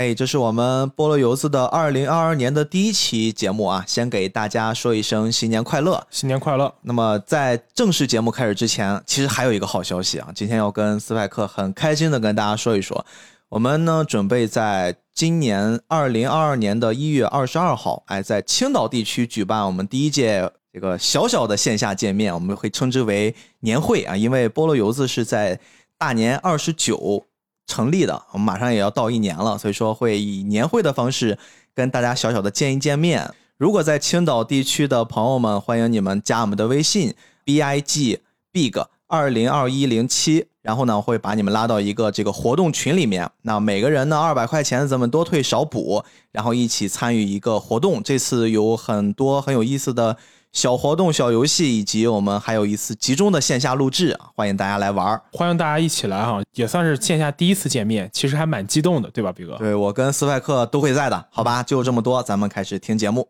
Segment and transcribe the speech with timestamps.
[0.00, 6.74] 哎，这是我们菠萝油子的二零二二年的第一期节目啊，先给大家说一声新年快乐，新年快乐。
[6.80, 13.04] 那么在正式节目开始之前，其实还有一个好消息啊，今天要跟斯派克很开心的跟大家说一说，
[13.50, 25.60] 我们呢准备在今年二零二二年的一月二十二号，哎，在青岛地区举办我们第一届这个小小的线下见面，我们会称之为年会啊，因为菠萝油子是在
[25.98, 27.26] 大年二十九。
[27.70, 31.38] 成立的，我们马上也要到一年了，所以说会以年会的方式
[31.72, 33.32] 跟大家小小的见一见面。
[33.56, 38.18] 如果在青岛地区的朋友们，欢迎你们加我们的微信 b i g
[38.50, 38.72] big
[39.06, 43.30] 二零二一零七，然后呢会把你们拉到一个这个活动群里面。
[43.42, 48.02] 那每个人呢二百块钱，咱们多退少补，然后一起参与一个活动。
[48.02, 50.16] 这次有很多很有意思的。
[50.52, 59.56] 小活动、小游戏，以及我们还有一次集中的线下录制啊，欢迎大家来玩儿，欢迎大家一起来哈，也算是线下第一次见面，其实还蛮激动的，对吧，比哥？
[59.58, 63.28] 对我跟斯派克都会在的，好吧，就这么多，咱们开始听节目。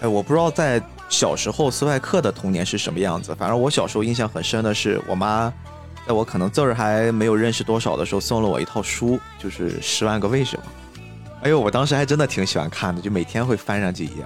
[0.00, 0.82] 哎，我不知道在。
[1.12, 3.34] 小时候，斯派克的童年是什么样子？
[3.34, 5.52] 反正我小时候印象很深的是，我妈
[6.06, 10.64] 在我可能字儿还没有认识多少的时候，送了我一套书，就是《十万个为什么》。
[11.42, 14.24] 哎呦，我当时还真的挺喜欢看的，就每天会翻上几页。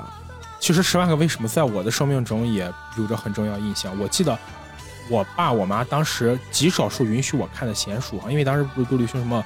[0.60, 3.92] 其实《十万个为什么》在我的生命中也有着很重要印象。
[4.00, 4.38] 我记得
[5.10, 9.44] 我爸我妈当时极少数允许我看的闲书啊，因为当时不是都流行什么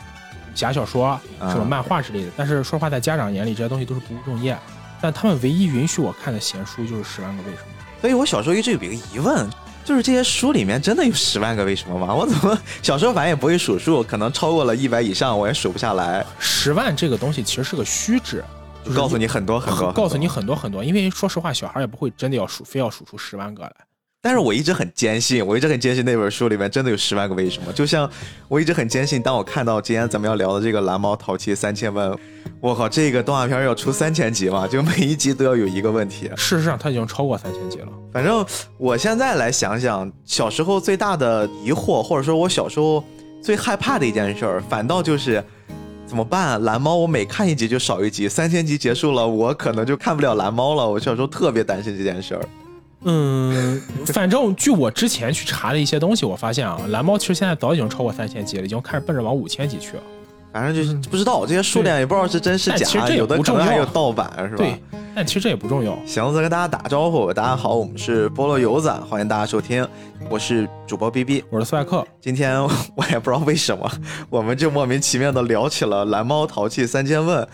[0.54, 2.30] 假小说、什么漫画之类的。
[2.36, 4.56] 但是说话在家长眼里，这些东西都是不务正业。
[5.00, 7.68] 但他们唯一允许我看的闲书就是《十万个为什么》，
[8.00, 9.48] 所以我小时候一直有一个疑问，
[9.84, 12.12] 就是这些书里面真的有十万个为什么吗？
[12.14, 16.24] 我怎么小时候反正也不会数数，可能超过了一百以上我也数不下来。
[16.38, 18.44] 十万这个东西其实是个虚值，
[18.84, 20.84] 就告诉你很多很多，告诉你很多很多。
[20.84, 23.72] 因为说实话，小孩也不会真的要数，非要数出十万个来。
[24.22, 27.72] 但是我一直很坚信，我一直很坚信那本书里面真的有十万个为什么。
[27.72, 28.10] 就像
[28.48, 32.10] 我一直很坚信，当我看到今天咱们要聊的这个《蓝猫淘气三千问》，
[32.60, 34.68] 我靠，这个动画片要出三千集嘛？
[34.68, 36.30] 就每一集都要有一个问题。
[36.36, 37.88] 事实上，它已经超过三千集了。
[38.12, 38.44] 反正
[38.76, 43.02] 我现在来想想，小时候最大的疑惑，或者说我小时候
[43.42, 45.42] 最害怕的一件事儿，反倒就是
[46.06, 46.62] 怎么办？
[46.62, 50.86] 蓝猫我每看一集就少一集，三千集结束了，我可能就看不了蓝猫了。
[50.86, 52.48] 我小时候特别担心这件事儿。
[53.04, 60.02] 嗯，反正据我之前去查的一些东西，我发现啊，蓝猫其实现在早已经超过三千集了，已经开始奔着往五千集去了。
[60.52, 64.58] 反正就是不知道这些数量也不知道是真是假，有的可能还有盗版是吧？
[64.58, 64.74] 对，
[65.14, 65.96] 但其实这也不重要。
[66.04, 69.86] 行，再跟大家打个招呼，大家好，我们是菠萝油子，欢迎大家收听，
[70.28, 72.04] 我是主播 B B，我是斯派克。
[72.20, 72.60] 今天
[72.96, 73.88] 我也不知道为什么，
[74.28, 77.46] 我们就莫名其妙的聊起了蓝猫淘气三千问，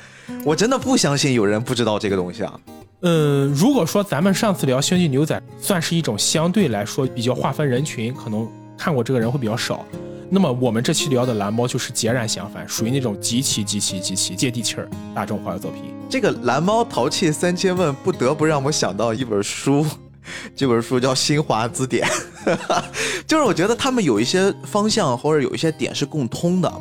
[0.43, 2.61] 我真的不相信有人不知道这个东西啊。
[3.03, 9.85] 嗯，如果说咱们上次聊《星际牛仔》算是一种相对来说比较划分人群，可能看过这个人会比较少。
[10.29, 15.83] 那么我们这期聊的蓝猫就是截然相反，属于那种极其极其极其接地气儿、大众化的作品。
[16.09, 19.87] 这个蓝猫淘气三千问，不得不让我想到一本书，
[20.55, 22.09] 这本书叫《新华字典》，
[23.27, 26.73] 就是我觉得他们有一些方向或者有一些点是共通的。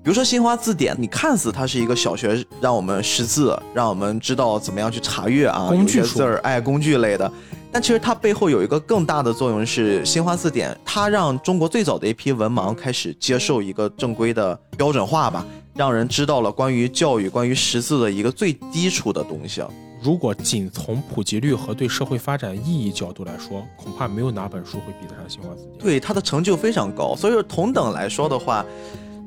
[0.00, 7.30] 比如说《新华字典》，你看似它是一个小学让我们识字，让我们知道怎么样去查阅啊，工具字儿，哎，工具类的。
[7.70, 15.44] 但其实它背后有一个更大的作用，是《新华字典》，它让中国最早的一批文盲开始接受一个正规的标准化吧，
[15.74, 19.62] 让人知道了关于教育、关于识字的一个最基础的东西。
[20.00, 25.78] 如果仅从普及率和对社会发展意义角度来说，恐怕没有哪本书会比得上《新华字典》。
[25.82, 28.64] 对它的成就非常高，所以说同等来说的话。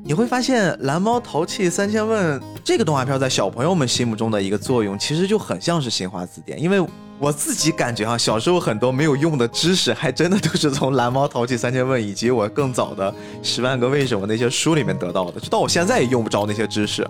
[0.04, 6.60] 你会发现《蓝猫淘气三千问》这个动画片在小朋友们心目中的一个作用，其实就很像是新华字典。
[6.60, 6.84] 因为
[7.20, 13.12] 我自己感觉啊，小时候很多没有用的知识，还真的都是从《蓝猫淘气三千问》以及我更早的
[13.44, 17.08] 《十万个为什么》那些书里面得到的，直到我现在也用不着那些知识。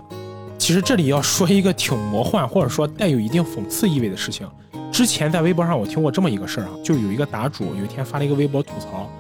[0.59, 4.47] 其实这里要说一个挺魔幻，或者说带有一定讽刺意味的事情。
[4.92, 9.10] 之前在微博上我听过这么一个事儿啊，就有一个答主有一天发了一个微博吐槽。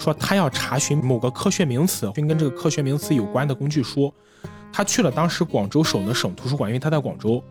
[0.00, 4.12] 说他要查询某个科学名词，并跟这个科学名词有关的工具书。
[4.72, 7.42] 他去了当时广州省的省图书馆，因为他在广州。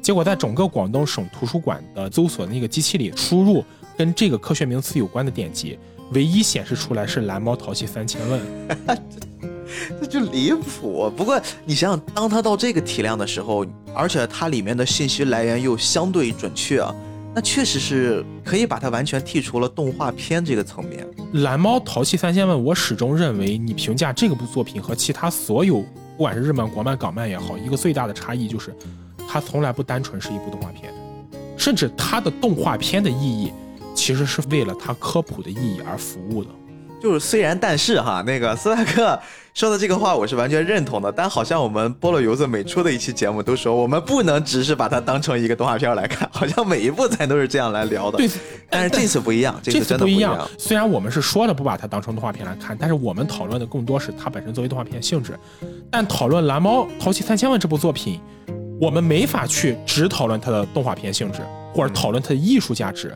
[0.00, 3.64] 结果在整个广东省图书馆的搜索那个机器里输入
[3.96, 5.78] 跟这个科学名词有关的典籍，
[6.12, 8.40] 唯一显示出来是《蓝猫淘气三千问》，
[10.00, 11.12] 这就离谱。
[11.16, 13.64] 不过你想想，当他到这个体量的时候，
[13.94, 16.92] 而且它里面的信息来源又相对准确啊。
[17.34, 21.06] 那确实是可以把它完全剔除了动画片这个层面。
[21.42, 28.74] 蓝猫淘气三千问，我始终认为，你评价这个部作品和其他所有，不管是日漫、国漫、港漫也好，一个最大的差异就是，
[29.26, 30.92] 它从来不单纯是一部动画片，
[31.56, 33.50] 甚至它的动画片的意义，
[33.94, 36.50] 其实是为了它科普的意义而服务的。
[37.00, 39.18] 就是虽然但是哈，那个斯派克
[39.54, 48.16] 说的这个话我是完全认同的，但好像我们菠萝油子每出的一期节目都说，我们不能只是把它当成一个动画片来看， 好像每一部咱都是这样来聊的。
[48.16, 48.28] 对，
[48.70, 50.48] 但是这次不一样，这次真的不一样。
[50.58, 55.38] 虽然我们是说了不把它当成动画片来看，但是我们讨论的更多是它本身作为动画片性质。
[55.90, 58.18] 但讨论《蓝猫淘气三千问》这部作品，
[58.80, 61.42] 我们没法去只讨论它的动画片性质，
[61.74, 63.14] 或者讨论它的艺术价值。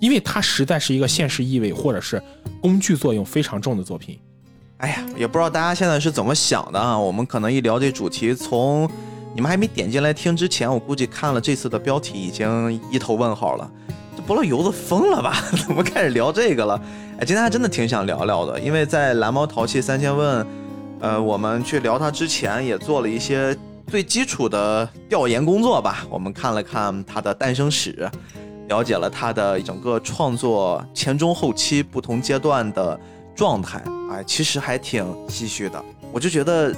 [0.00, 2.20] 因为它实在是一个现实意味或者是
[2.60, 4.18] 工具作用非常重的作品。
[4.82, 6.98] 哎呀，也不知道大家现在是怎么想的啊？
[6.98, 8.90] 我们可能一聊这主题，从
[9.32, 13.70] 你们还没点进来听之前，我估计看了这次的标题已经一头问号了。
[14.16, 15.36] 这菠萝油子疯了吧？
[15.64, 16.74] 怎么开始聊这个了？
[17.16, 20.44] 哎，今天还真的挺想聊聊的，因为在蓝猫淘气三千问，
[20.98, 23.56] 呃，我们去聊它之前也做了一些
[23.86, 26.04] 最基础的调研工作吧。
[26.10, 28.10] 我们看了看它的诞生史。
[28.68, 32.98] 了解了他的整个创作前中后期不同阶段的
[33.34, 35.82] 状态，哎，其实还挺唏嘘的。
[36.12, 36.74] 我就觉得，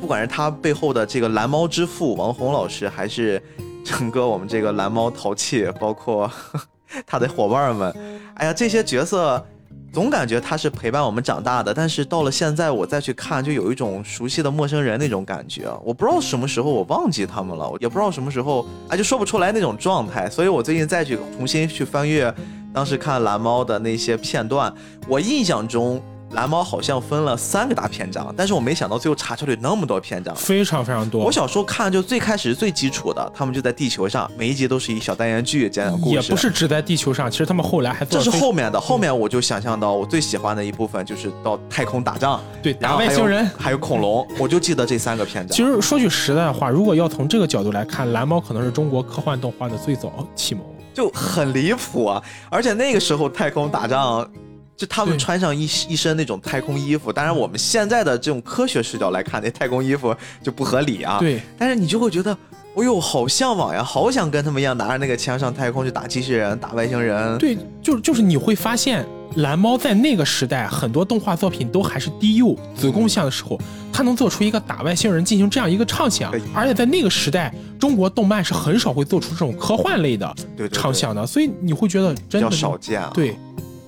[0.00, 3.42] 不管是他背后的这个蓝猫之父王红老师，还是
[3.84, 6.30] 整个我们这个蓝猫淘气，包括
[7.06, 7.94] 他的伙伴们，
[8.34, 9.44] 哎呀，这些角色。
[9.92, 15.68] 总感觉他是陪伴我们长大的，但是到了现在我再去看，就有一种熟悉的陌生人那种感觉。
[15.82, 20.30] 我不知道什么时候我忘记他们了，也不知道什么时候啊就说不出来那种状态。
[20.30, 22.32] 所以我最近再去重新去翻阅
[22.72, 24.72] 当时看蓝猫的那些片段，
[25.08, 26.00] 我印象中。
[26.32, 31.24] 蓝猫好像分了三个大篇章，但是我没想到最后查出来那么多篇章，非常非常多。
[31.24, 36.14] 我小时候看就最开始最基础的，他们就在地球上，每一集都是一小单元剧讲讲故事。
[36.14, 45.56] 也不是只在地球上，其实他们后来还这是后面的，后面我就想象到我最喜欢的一部分就是到太空打仗，对，打外星人，还有恐龙， 我就记得这三个篇章。
[45.56, 50.64] 其实说句实在话，如果要从这个角度来看，蓝猫可能是中国科幻动画的最早启蒙，
[50.94, 52.22] 就很离谱啊！
[52.50, 54.28] 而且那个时候太空打仗。
[54.76, 61.18] 就他们穿上一一身那种太空衣服，当然我们现在的这种科学视角来看，那太空衣服就不合理啊。
[61.18, 62.34] 对，但是你就会觉得，
[62.76, 67.36] 哎呦，好向往呀，好想跟他们一样拿着那个枪上太空去打机器人、打外星人。
[67.38, 69.04] 对，就就是你会发现，
[69.36, 73.58] 蓝猫在那个时代很多动画作品都还是低幼子贡像的时候，
[73.92, 80.34] 它能做出一个打外星人进行这样一个畅想，而且在那个时代，中国动漫是很少会做出这种科幻类的
[80.72, 83.10] 畅想的，所以你会觉得真的少见啊。
[83.12, 83.36] 对。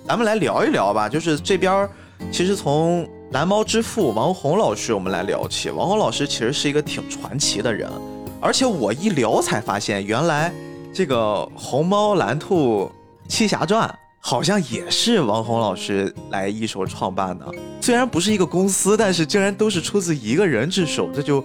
[0.04, 1.88] 咱们来聊一聊吧，就是这边
[2.32, 5.70] 其实从蓝猫之父王红老师我们来聊起。
[5.70, 7.88] 王红老师其实是一个挺传奇的人，
[8.42, 10.52] 而且我一聊才发现，原来
[10.92, 11.16] 这个
[11.54, 12.90] 《虹猫蓝兔
[13.28, 17.46] 七侠传》好像也是王红老师来一手创办的。
[17.80, 21.44] 虽然不是一个公司，但是竟然都是出自一个人之手，这就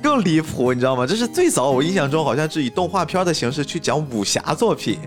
[0.00, 1.04] 更离谱，你知道吗？
[1.04, 5.00] 这是最早我印象中好像是以动画片的形式去讲武侠作品。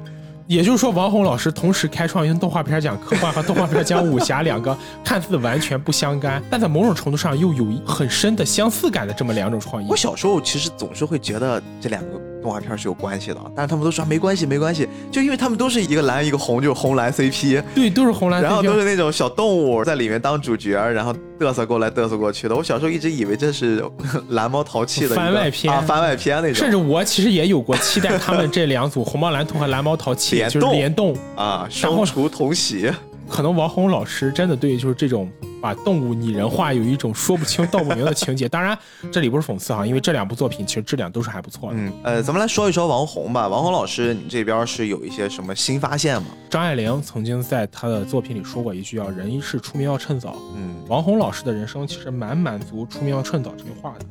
[0.49, 4.75] 也就是说，王红老师同时开创一个动画片讲科幻和动画片讲武侠两个
[5.05, 9.85] 看似完全不相干，但在某种程度上又有很深的相似感的这么两种创意。
[9.87, 12.28] 我小时候其实总是会觉得这两个。
[12.41, 22.55] 动画片是有关系的，但是他们都说没关系，没关系，就因为他们都是一个蓝一个红，就是红蓝 CP，对，都是红蓝，然后都是那种小动物在里面当主角，然后嘚瑟过来嘚瑟过去的。
[22.55, 23.83] 我小时候一直以为这是
[24.29, 26.55] 蓝猫淘气的番外篇啊，番外篇那种。
[26.55, 32.91] 甚至我其实也有过期待他们这两组红猫蓝兔和蓝猫淘气就是联动啊，双厨同喜。
[33.29, 35.29] 可能王红老师真的对就是这种。
[35.61, 38.47] 把动物拟人化，有一种说不清道不明的情节。
[38.47, 38.79] 当然，
[39.11, 41.75] 这里不是讽刺哈，因为这两部作品其实质量都是还不错的。
[41.77, 43.45] 嗯，呃，咱们来说一说王红吧。
[43.45, 46.29] 王红老师，你这边是有一些什么新发现吗？
[46.49, 54.05] 张爱玲曾经在她的作品里说过一句：“叫人一世，出名要趁早。”嗯，王红老师的人生其实蛮满足“出名要趁早”这句话的。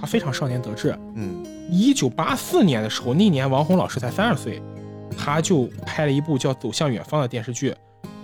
[0.00, 0.96] 他非常少年得志。
[1.16, 4.62] 嗯，一九八四年的时候，那年王红老师才三十岁，
[5.18, 7.74] 他就拍了一部叫《走向远方》的电视剧。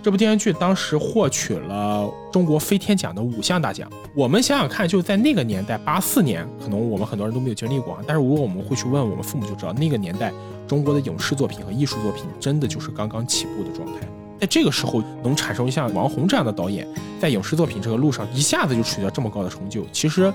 [0.01, 3.89] 这部电视剧当时获取了中国飞天奖的五项大奖。
[4.15, 7.99] 我们想想看，就在那个年代，八四年，可能我们很多人都没有经历过啊。
[8.07, 10.31] 但是如果我们会去问我们父母，就知道那个年代
[10.65, 14.07] 中国的影视作品和艺术作品真的就是刚刚起步的状态。
[14.39, 16.87] 在这个时候，能产生像王红这样的导演，
[17.19, 20.33] 在影视作品这个路上一下子就取得这么高的成就，其实，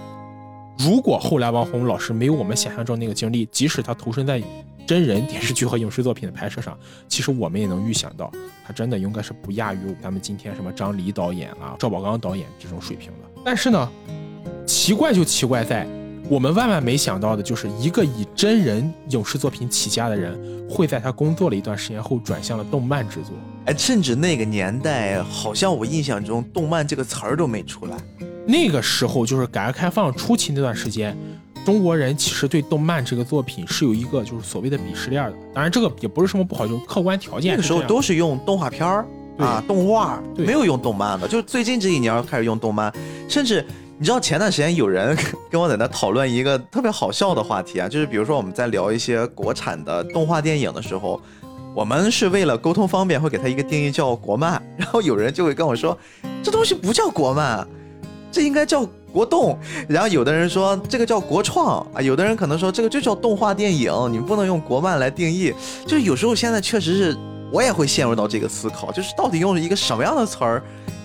[0.79, 4.43] 如果后来王红老师没有我们想象中那个经历，即使他投身在
[4.87, 6.79] 真人电视剧和影视作品的拍摄上，
[7.09, 8.31] 其实我们也能预想到，
[8.67, 13.41] 他真的应该是不亚于咱们今天什么张黎导演啊、赵宝刚导演这种水平的。
[13.45, 13.91] 但是呢，
[14.67, 15.87] 奇怪就奇怪在，
[16.29, 20.39] 我们万万没想到的就是一个以真人影视作品起家的人，
[20.69, 23.33] 会在他工作了一段时间后转向了动漫制作。
[23.67, 27.97] 哎，甚至那个年代，好像我印象中“动漫”这个词儿都没出来。
[28.47, 31.17] 那个时候就是改革开放初期那段时间。
[31.65, 35.37] 中国人其实对动漫这个作品是有一个就是所谓的鄙视链的。
[35.55, 39.07] 当然，这个也不是什么不好，就是客观条件那个时候都是用动画片儿
[39.39, 41.27] 啊，动画，没有用动漫的。
[41.27, 42.93] 就是最近这一年开始用动漫，
[43.31, 43.65] 甚至
[43.97, 45.17] 你知道前段时间有人
[45.51, 51.19] 跟我在那讨论一个特别好笑的话题啊，就是比如说我们在聊一些国产的动画电影的时候，
[51.75, 55.99] 我们是为了沟通方便会给它一个定义叫国漫，然后有人就会跟我说，
[56.43, 57.67] 这东西不叫国漫，
[58.35, 58.87] 这应该叫。
[59.15, 59.57] 国动，
[59.89, 65.55] 然后有的人说这个叫国创啊，有的人可能说这个就叫动画电影，你不能用国漫来定义。
[65.87, 67.17] 就是有时候现在确实是
[67.53, 70.61] 我也会陷入到这个思考，就是到底用一个什么样的词儿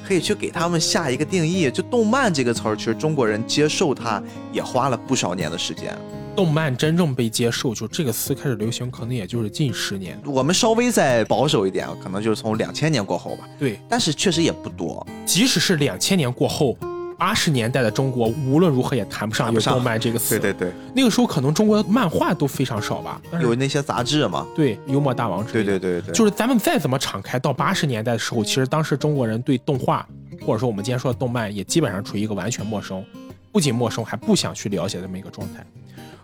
[0.07, 1.69] 可以去给他们下一个定义？
[1.69, 4.19] 就动漫这个词儿，其实中国人接受它
[4.51, 5.95] 也花了不少年的时间。
[6.35, 10.19] 动漫真正被接受，就这个词开始流行，可能也就是近十年。
[10.25, 15.05] 我们稍微再保守一点，可能就是从两千年过后吧，对，但是确实也不多。
[15.27, 16.75] 即使是两千年过后，
[17.19, 20.39] 八十年代的中国无论如何也谈不上有动漫这个词。
[20.39, 23.21] 对对对，那个时候可能中国的漫画都非常少吧。
[23.41, 24.47] 有那些杂志嘛。
[24.55, 25.77] 对幽默大王之类的。
[25.77, 30.07] 对对对对，就是咱们再怎么敞开，到八十年代的时候，其实当时中国人对动画，
[30.45, 33.03] 或者说我们今天说的动漫，也基本上处于一个完全陌生，
[33.51, 35.65] 不仅陌生，还不想去了解这么一个状态。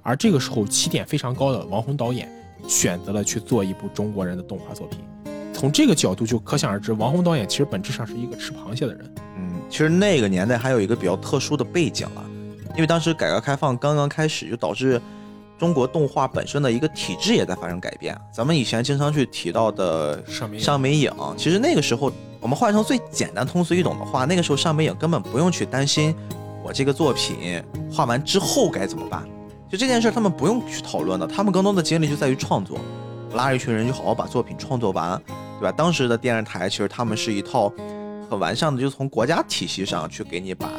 [0.02, 2.32] 而这个时候，起点非常高的王红导演
[2.70, 5.00] 选择了去做一部中国人的动画作品。
[5.54, 9.14] 从这个角度就可想而知，王红导演其实本质上是一个吃螃蟹的人。
[9.76, 12.24] 嗯，其实那个年代还有一个比较特殊的背景啊，
[12.76, 15.02] 因为当时改革开放刚刚开始，就导致
[15.60, 18.18] 中国动画本身的一个体制也在发生改变。
[18.32, 26.16] 咱们以前经常去提到的上面上美影，其实那个时候我们换成最简单通俗易懂的话，那个时候上美影根本不用去担心
[26.64, 29.28] 我这个作品画完之后该怎么办，
[29.70, 32.80] 就这件事儿他们不用去讨论的，他们更多的精力就在于创作，
[33.34, 35.22] 拉着一群人就好好把作品创作完，
[35.60, 35.72] 对吧？
[35.72, 37.72] 当时的电视台其实他们是一套
[38.30, 40.70] 很完善的，就从国家体系上去给你把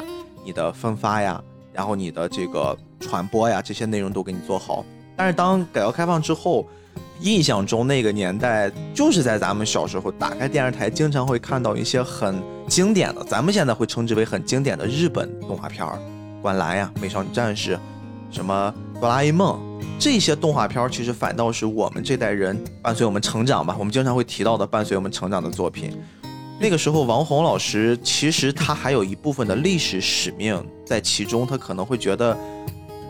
[0.45, 1.41] 你的分发呀，
[1.73, 4.85] 然后你的这个传播呀这些内容都给你做好。
[5.15, 6.67] 但是当改革开放之后，
[7.21, 15.99] 印象中那个年代就是在咱们小时候打开电视台，经常会看到一些很经典的，咱们现在会称之为很经典的日本动画片儿，
[16.41, 17.79] 灌篮呀、美少女战士，
[18.29, 19.59] 什么哆啦 A 梦。
[19.99, 25.99] 这些动画片儿其实反倒是我们这代人伴随我们成长吧，我们经常会提到的伴随我们成长的作品。
[26.59, 32.35] 那个时候，王红老师其实他还有一部分的历史使命在其中，他可能会觉得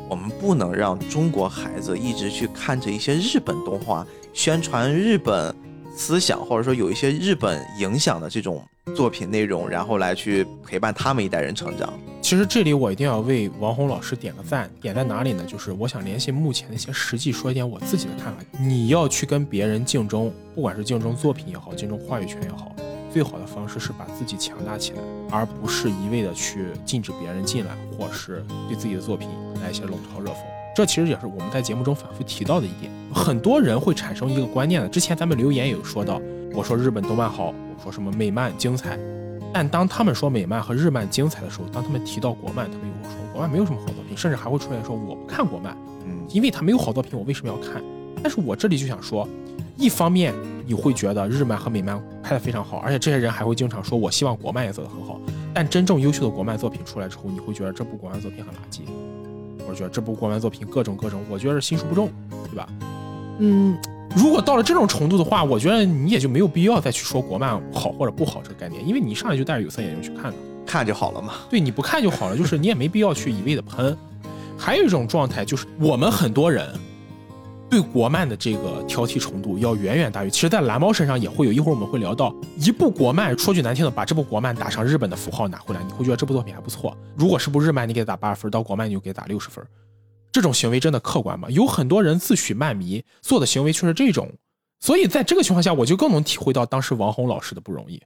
[0.09, 5.55] 我们不能让中国孩子一直去看着一些日本动画，宣传日本
[5.95, 8.61] 思想，或者说有一些日本影响的这种
[8.93, 11.93] 作品内容，然后来去陪伴他们一代人成长。
[12.21, 15.45] 其实这里我一定要为王红老师点个赞，点在哪里呢？
[15.45, 18.39] 就是我想联系目前的一些实际，说一点我自己的看法。
[18.59, 22.75] 你要去跟别人竞争，不管是竞争作品也好，竞争话语权也好，
[23.17, 24.99] 最好的方式是把自己强大起来，
[25.31, 29.27] 而不是一味的去禁止别人进来，或是对自己的作品
[29.59, 30.35] 来一些冷嘲热讽。
[30.75, 32.91] 这其实也是我们在节目中反复提到的一点。
[33.11, 36.21] 很多人会产生一个观念的，之前咱们留言也有说到，
[36.53, 38.99] 我说日本动漫好，我说什么美漫精彩，
[39.51, 47.83] 但当他们说美漫和日漫精彩的时候，当他们提到国漫，他们又会说国漫没有什么好作品，甚至还会出来说我不看国漫，嗯，因为它没有好作品，我为什么要看？
[48.21, 49.27] 但是我这里就想说，
[49.77, 50.33] 一方面
[50.65, 55.19] 你会觉得日漫和美漫拍得非常好，而且这些人还会经常说我希望国漫也做得很好，
[55.53, 58.81] 但真正优秀的国漫作品出来之后，你会觉得这部国漫作品很垃圾，
[59.69, 62.09] 我觉得这部国漫作品各种各种，我觉得心术不正，
[62.49, 62.67] 对吧？
[63.39, 63.77] 嗯，
[64.15, 70.37] 如果到了这种程度的话，我觉得你也就没有必要再去说国漫好或者不好这个概念，因为你一上来就带着有色眼镜去看的。
[70.65, 71.33] 看就好了嘛。
[71.49, 73.95] 对你不看就好了，就是你也没必要去一味的喷。
[74.57, 76.67] 还有一种状态就是我们很多人
[77.69, 81.51] 对国漫的这个挑剔程度要远远大于，其实，在蓝猫身上也会有。
[81.51, 86.95] 一会儿我们会聊到一部国漫，说句难听的，把这部国漫打上日本的符号拿回来，你会觉得这部作品还不错。
[87.17, 89.65] 如果是部日漫，你给它打八十分，到国漫你就给它打六十分，
[90.31, 91.49] 这种行为真的客观吗？
[91.49, 94.31] 有很多人自诩漫迷，做的行为却是这种。
[94.79, 98.01] 所以在这个情况下，我就更能体会到当时王红老师的不容易。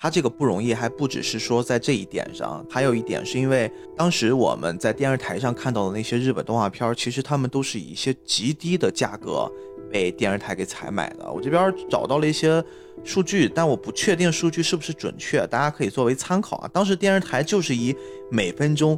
[0.00, 9.50] 他这个不容易，还不只是说在这一点上，还有一点是因为当时我们在电视台上看到的那些日本动画片，其实他们都是以一些极低的价格
[9.90, 11.28] 被电视台给采买的。
[11.32, 12.62] 我这边找到了一些
[13.02, 16.70] 数据，但我不确定数据是不是准确，大家可以作为参考啊。
[16.72, 17.92] 当时电视台就是以
[18.30, 18.96] 每分钟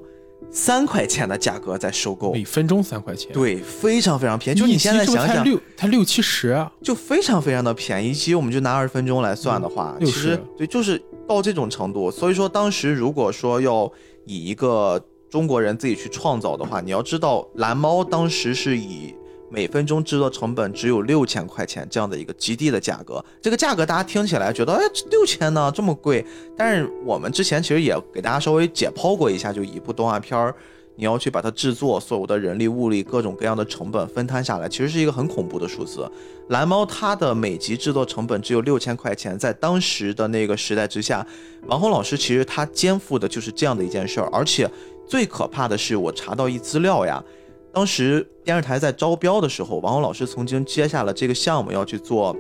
[0.51, 4.59] 三块钱的价格在收购，每分钟三块钱，对，非常非常便宜。
[4.59, 8.13] 就你现在想想，才六才六七十，就非常非常的便宜。
[8.13, 12.11] 其实我们就拿二十分钟来算的话，嗯其实对，就是到这种程度。
[12.11, 13.91] 所以说，当时如果说要
[14.27, 19.15] 以一个中国人自己去创造的话，你要知道，蓝猫当时是以
[19.51, 23.23] 每分钟制作成本只有六千块钱这样的一个极低的价格。
[23.43, 26.25] 这个价格大家听起来觉得，哎，六千呢这么贵？
[26.57, 30.55] 但是我们之前其实也给大家稍微解剖过一下，就一部动画片儿。
[30.97, 36.07] 你要去把它制作，所有的人力物力各种各样的成本分摊下来，其实是一个很恐怖的数字。
[36.49, 41.27] 蓝猫它的每集制作成本只有六千块钱，在当时的那个时代之下，
[41.69, 44.29] 王红老师其实他肩负的就是这样的一件事儿。
[44.31, 44.71] 而且
[45.09, 47.25] 最可怕的是，我查到一资料呀，
[47.73, 52.37] 当时电视台在招标的时候，王红老师曾经接下了这个项目，要去做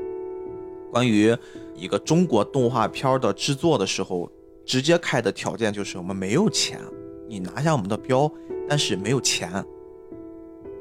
[0.90, 1.36] 关于
[1.76, 4.30] 一个中国动画片的制作的时候，
[4.66, 6.80] 直接开的条件就是我们没有钱。
[7.28, 8.30] 你拿下我们的标，
[8.68, 9.64] 但是没有钱，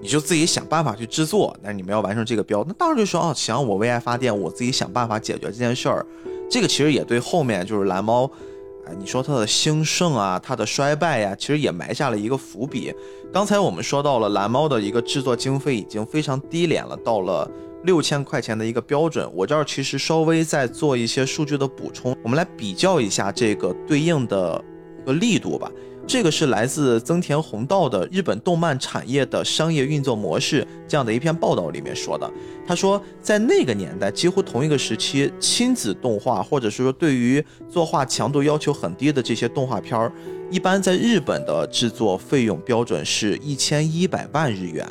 [0.02, 1.56] 你就自己想办法去制作。
[1.62, 6.04] 但是你们要完成这个标，那当然就说哦，行，我为爱发电，我自己想办法解决这件事儿。
[6.50, 8.26] 这个其实也对后面就是蓝猫，
[8.88, 12.92] 哎，你说它的兴盛啊，它的衰败呀，其实也埋下了一个伏笔。
[13.32, 17.50] 刚才我们说到了蓝猫的一个制作经费已经非常低廉了，到了
[17.84, 19.30] 六千块钱的一个标准。
[19.36, 24.64] 我这儿其实稍微再做一些数据的补充，我们来比较一下这个对应的
[25.04, 25.72] 一个力度吧。
[26.10, 32.28] 这个是来自增田弘道的日本动漫产业的商业运作模式这样的一篇报道里面说的。
[32.66, 40.12] 他说，在那个年代，几乎同一个时期，亲子动画或者是说对于作画强度要求很低的这些动画片儿，
[40.50, 44.84] 一般在日本的制作费用标准是一千一百万日元。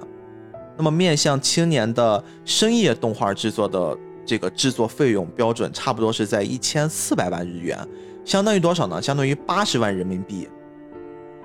[0.77, 7.77] 那么面向青年的深夜动画制作的这个制作费用标准，差不多是在一千四百万日元，
[8.25, 9.03] 相当于多少呢？
[9.03, 10.49] 相当于八十万人民币。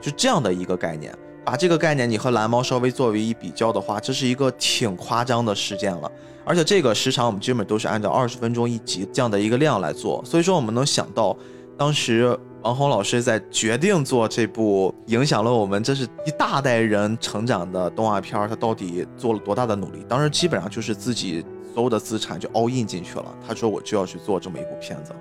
[0.03, 6.11] 就这样的一个概念，把这个概念你和蓝猫稍微作为一比较的话，这是一个挺夸张的事件了。
[6.43, 11.33] 而且这个时长我们基本都是按照二十分钟一集这样的一个量来做，所以说我们能想到，
[11.77, 20.05] 当时王红老师在决定做这部影响了我们这是一大代人成长的动画片，他到底做了多大的努力？
[20.09, 23.33] 当时基本上就是自己所有的资产就 all in 进去了。
[23.47, 25.13] 他说我就要去做这么一部片子。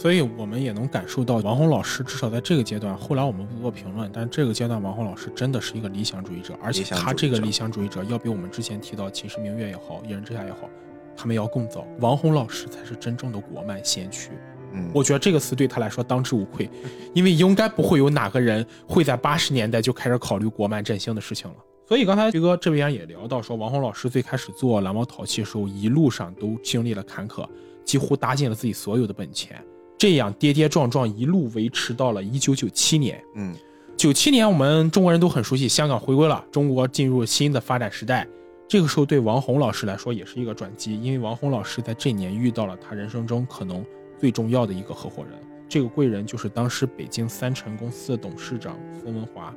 [0.00, 10.70] 所以我们也能感受到王红老师至少在这个阶段，后来我们不做评论，但这个阶段王红老师真的是一个理想主义者，而且他这个理想主义者要比我们之前提到《秦时明月》也好，《一人之下》也好，
[11.16, 11.84] 他们要更早。
[11.98, 14.30] 王红老师才是真正的国漫先驱。
[14.72, 16.70] 嗯，我觉得这个词对他来说当之无愧，
[17.12, 21.56] 因为应该不会有哪个人会在八十年代就开始考虑国漫振兴的事情了。
[21.88, 27.44] 所以刚才徐哥这边也聊到说，王红老师最开始做蓝猫淘气的时候，一路上都经历了坎坷，
[27.84, 29.60] 几乎搭进了自己所有的本钱。
[29.98, 33.22] 这样跌跌撞撞一路维持到了一九九七年。
[33.34, 33.54] 嗯，
[33.96, 38.26] 九七年我们中国人都很熟悉，香港回归了，中国进入新的发展时代。
[38.68, 43.84] 这个时候对王红老师来说也是一个转机，因为王红老师在这年遇到了他人生中可能
[44.20, 45.32] 最重要的一个合伙人，
[45.68, 49.52] 这个贵人就是当时北京三辰公司的董事长孙文华。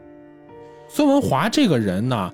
[0.88, 2.34] 孙文华这个人呢，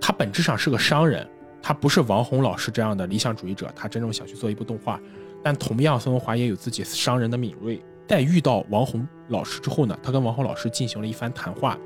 [0.00, 1.26] 他本质上是个商人，
[1.62, 5.00] 他不是王红老师这样的理想主义者，他真正想去做一部动画。
[5.46, 7.80] 但同样，孙文华也有自己商人的敏锐。
[8.08, 11.78] 在遇到王红老师之后呢，他跟王红老师进行了一番谈话。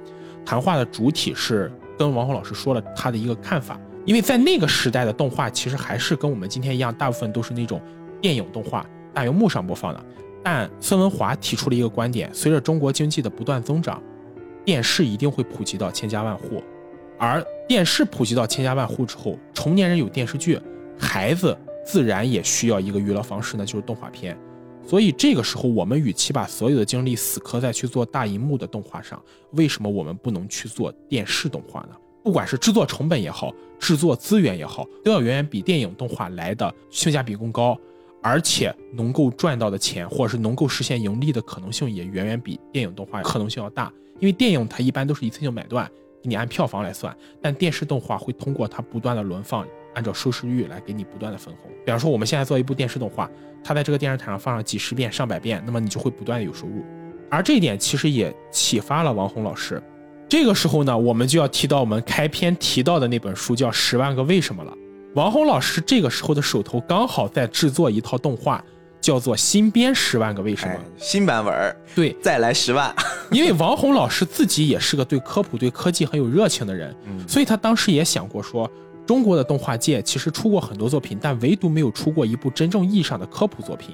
[0.47, 3.79] 谈话的主体是跟王红老师说了他的一个看法。
[4.07, 7.79] 因为在那个时代的动画，其实还是跟我们今天一样，大部分都是那种
[8.19, 10.03] 电影动画，大荧幕上播放的。
[10.43, 14.03] 但孙文华提出了一个观点：随着中国经济的不断增长，
[14.65, 16.63] 电视一定会普及到千家万户。
[17.19, 20.59] 而电视普及到千家万户之后，成年人有电视剧，
[20.99, 21.55] 孩子。
[21.85, 24.37] 自然也需要一个娱乐方式呢，就是动画片。
[24.87, 31.91] 所以这个时候，我们与其把所有的精力死磕在去做大荧幕的动画上，为什么我们不能去做电视动画呢？
[32.25, 37.79] 不管是制作成本也好，制作资源也好，都要远远比电影动画来的性价比更高，
[38.23, 43.93] 而且能够赚到的钱，或者是能够实现盈利的可能性，也远远比电影动画可能性要大。
[44.19, 45.91] 因为电影它一般都是一次性买断，
[46.23, 49.67] 你按票房来算，但电视动画会通过它不断的轮放。
[49.95, 53.29] 按照收视率来给你不断的分红，比方说我们现在做一部电视动画，
[53.65, 56.85] 它在这个电视台上放上几十遍、上百遍，那么你就会不断的有收入。
[57.29, 59.83] 而这一点其实也启发了王红老师。
[60.29, 64.73] 这个时候呢，我们就要提到我们开篇提到的那本书，叫《十万个为什么》了。
[65.15, 68.65] 王红老师这个时候的手头刚好在制作一套动画，
[69.01, 71.77] 叫做《新编十万个为什么》新版本儿。
[71.97, 72.95] 对，再来十万。
[73.31, 76.95] 因为王红老师自己也是个对科普、对科技很有热情的人，
[77.27, 78.71] 所以他当时也想过说。
[79.11, 83.93] 中国的动画界其实出过很多作品，但唯独没有出过一部真正意义上的科普作品。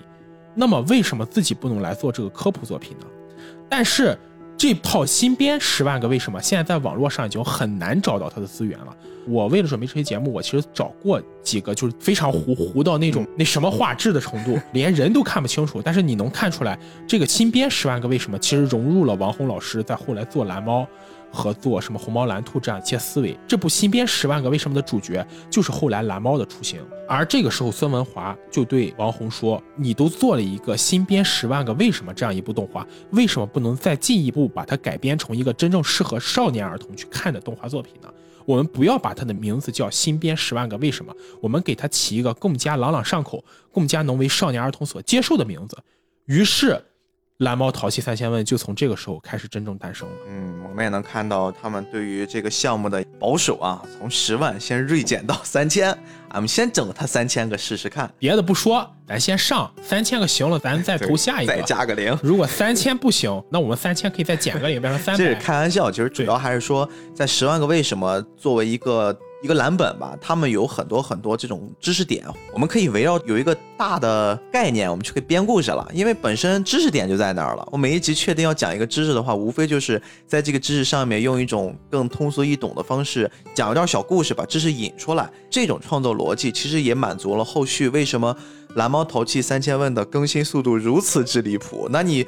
[0.54, 3.06] 那么，为什么自己不能来做这个科普作品呢？
[3.66, 4.14] 但是，
[4.58, 8.94] 这套新编《十万个为什么》现在在网络上已经很难找到它的资源了。
[9.26, 15.80] 我为了准备这期节目，我其实找过几个，就是非常糊糊到那种那什么画质的程度， 连人都看不清楚。
[15.82, 20.86] 但是你能看出来，这个新编《十万个为什么》其实融入了王红老师在后来做蓝猫。
[21.30, 23.36] 和做什么红猫蓝兔这样一些思维。
[23.46, 26.80] 这部新编《十万个为什么》的主角就是后来蓝猫的雏形。
[27.08, 38.08] 而这个时候，孙文华就对王红说：“你都做了一个新编《十万个为什么》这样一部动画，为什么不能再进一步把它改编成一个真正适合少年儿童去看的动画作品呢？
[38.44, 45.76] 我们不要把它的名字叫新编《十万个为什么》，我们给它起一个更加朗朗上口、更加能为少年儿童所接受的名字。”
[46.26, 46.82] 于是。
[47.38, 50.14] 蓝猫淘气三千问就从这个时候开始真正诞生了。
[50.26, 55.90] 嗯，我们也能看到他们对于这个项目的保守啊，从十万先锐减到三千，
[56.30, 58.10] 俺们先整他三千个试试看。
[58.18, 62.18] 别的不说，咱先上三千个行了，咱再投下一个，再加个零。
[62.22, 65.22] 如果三千不行，那我们三千可以再减个零，变成三百。
[65.22, 69.14] 这是开玩笑，其实主要还是说，在十万个为什么作为一个。
[69.42, 75.86] 一个蓝本吧，他们有很多很多这种知识点，我们可以围绕有一个大的概念，我们去可以编故事了。
[75.92, 77.68] 因为本身知识点就在那儿了。
[77.70, 85.30] 我每一集确定要讲一个知识的话，无非就是在这个知识上面用一种更通俗易懂的方式讲一段小故事，把知识引出来。
[85.50, 88.34] 这种创作逻辑其实也满足了后续为什么
[88.74, 91.86] 蓝猫淘气三千问的更新速度如此之离谱。
[91.92, 92.26] 那你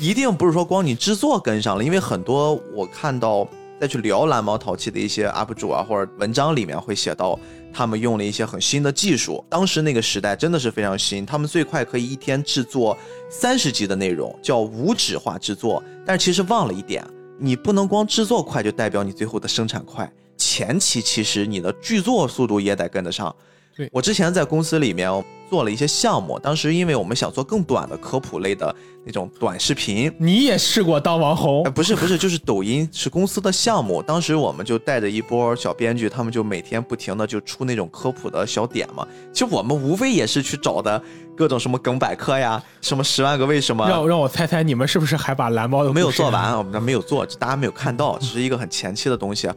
[0.00, 3.48] 一定不是说光你制作跟上了，因为很多我看到。
[3.80, 7.38] 再去聊蓝猫淘气的一些 UP 主啊，或者文章里面会写到，
[7.72, 9.42] 他们用了一些很新的技术。
[9.48, 12.94] 当时那个时代真的是非常新，他们最快可以一天制作
[13.30, 15.82] 三十集的内容，叫无纸化制作。
[16.04, 17.02] 但是其实忘了一点，
[17.38, 23.34] 你不能光制作快就代表你最后的生产快，前期其实你的剧作速度也得跟得上。
[23.74, 25.10] 对我之前在公司里面。
[25.50, 28.72] 做了一些项目，当时因为我们想做更短的科普类的
[29.04, 31.64] 那种短视频，你也试过当网红？
[31.74, 39.04] 不是不是， 就是抖音是公司的项目，当时我们就带着一波小编剧，他们就每天不停的就出那种科普的小点嘛。
[39.32, 41.02] 其实我们无非也是去找的
[41.36, 43.88] 各种什么梗百科呀，什么十万个为什么。
[43.88, 46.56] 让让我猜猜，你们是不是还把蓝猫的没有做完？
[46.56, 49.50] 我们那没有做，大家没有看到，只是一个很前期的东西。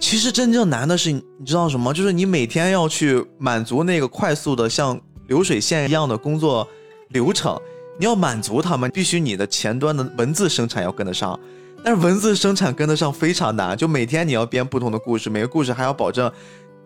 [0.00, 1.94] 其实真正难的是，你知道什么？
[1.94, 5.00] 就是你每天要去满足那个快速的像。
[5.26, 6.66] 流水线一样的工作
[7.08, 7.60] 流程，
[7.98, 11.38] 你要满足他们，必须你的前端的文字生产要跟得上。
[11.84, 16.30] 但是文字生产跟得上非常难，就每天你要编不同的故事，每个故事还要保证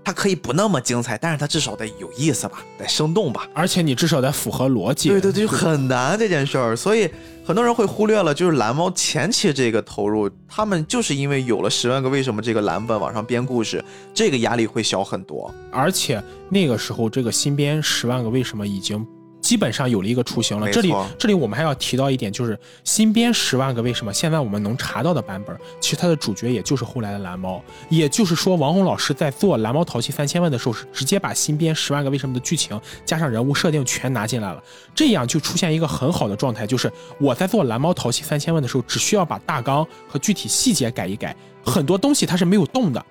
[0.07, 5.09] 它可以不那么精彩，但是它至少得有意思吧，得生动吧，而且你至少得符合逻辑。
[5.09, 7.11] 对对对，就很难这件事儿，所以
[7.45, 19.05] 很多人会忽略了，就是蓝猫前期这个投入，他们就是因为有了十万个为什么这个蓝本往上编故事，这个压力会小很多，而且那个时候这个新编十万个为什么已经。
[19.46, 20.68] 基本上有了一个雏形了。
[20.72, 27.62] 这里，这里我们还要提到一点，就是新编十万个为什么，现在我们能查到的版本，其实它的主角也就是后来的蓝猫。
[27.88, 34.61] 也就是说，王红老师在做蓝猫淘气三千问的时候，是直接把新编十万个为什么的剧情加上人物设定全拿进来了。
[34.92, 43.06] 这样就出现一个很好的状态，就是我在做蓝猫淘气三千问的时候，只需要把大纲和具体细节改一改，很多东西它是没有动的。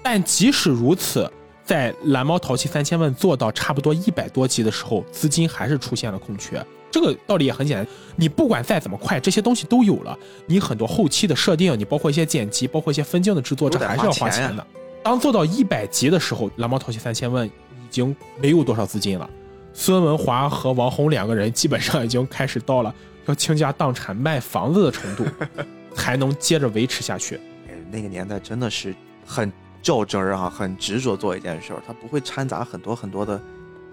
[0.00, 1.28] 但即使如此。
[1.64, 6.64] 在蓝猫淘气三千问做到差不多一百多集的时候，资金还是出现了空缺。
[6.90, 14.66] 这个道理也很简单，你不管再怎么快，这些东西都有了，你很多后期的设定，你包括一些剪辑，包括一些分镜的制作，这还是要花钱的。
[15.02, 17.50] 当做到一百集的时候，蓝猫淘气三千问已
[17.90, 19.30] 经没有多少资金了。
[19.72, 22.94] 孙文华和王红两个人基本上已经开始到了
[23.26, 25.24] 要倾家荡产卖房子的程度，
[25.94, 27.36] 才能接着维持下去。
[27.68, 28.94] 哎，那个年代真的是
[29.24, 29.50] 很。
[29.82, 33.40] 较真儿啊，很执着做一件事儿，他不会掺杂很多很多的，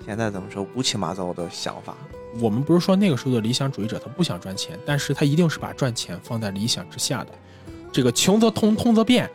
[0.06, 1.96] 现在怎么说乌七八糟的想法。
[2.40, 7.30] 我们不是说那个时候的理想主义者他不想赚钱，但是他一定是把赚钱放在理想之下的。
[7.92, 9.28] 这个穷则通，通则变。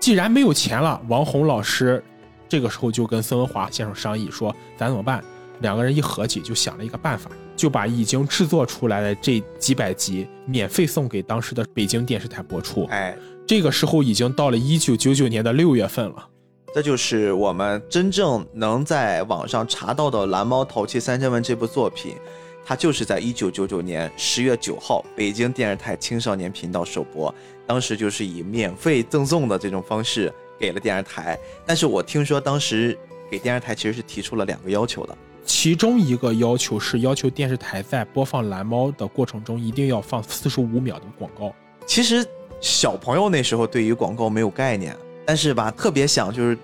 [0.00, 2.02] 既然没有钱了，王红老师
[2.48, 5.22] 这个时候就跟孙文华先生商议说：“咱怎么办？”
[5.60, 12.84] 两个人一合计，就想了一个办法，就把已经制作出来的这几百集免费送给当时的北京电视台播出。
[12.84, 13.14] 哎。
[13.48, 16.28] 这个时候已经到了一九九九年的六月份了，
[16.74, 22.14] 这就是我们真正能在网上查到的《蓝猫淘气三千问》这部作品，
[22.62, 27.34] 它就是在一九九九年十月九号北京电视台青少年频道首播，
[27.66, 31.38] 当时就是以免费赠送的这种方式给了电视台。
[31.64, 32.98] 但是我听说当时
[33.30, 41.50] 给电视台其实是提出了两个要求的，其中一个要求是要求电视台在播放蓝猫的过程中一定要放四十五秒的广告。
[41.86, 42.22] 其实。
[42.60, 46.58] 小朋友那时候对于广告没有概念，但是吧，特别想就是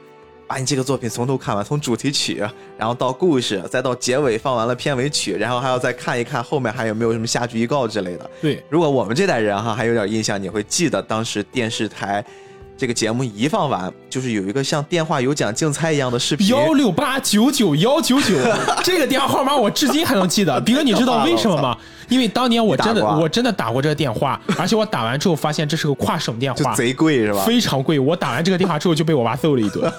[0.47, 2.45] 把你这个作品从头看完，从主题曲，
[2.77, 8.31] 然后到故事，再到结尾放完了片尾曲，然后还要再看一看后面还有没有什么下剧预告之类的。
[8.43, 12.25] 对，如果我们这代人哈还有点印象，你会记得当时电视台
[12.77, 16.49] 这个节目一放完，就是有一个像电话有奖竞猜一样的视频。
[16.49, 18.35] 幺六八九九幺九九，
[18.83, 20.59] 这个电话号码我至今还能记得。
[20.63, 21.77] 斌哥，你知道为什么吗？
[22.11, 27.45] 因为当年我真的我真的打过这个电话，而且我打完之后发现这是个跨省电话，贼贵是吧？
[27.45, 27.99] 非常贵。
[27.99, 29.91] 我打完这个电话之后就被我爸揍了一顿。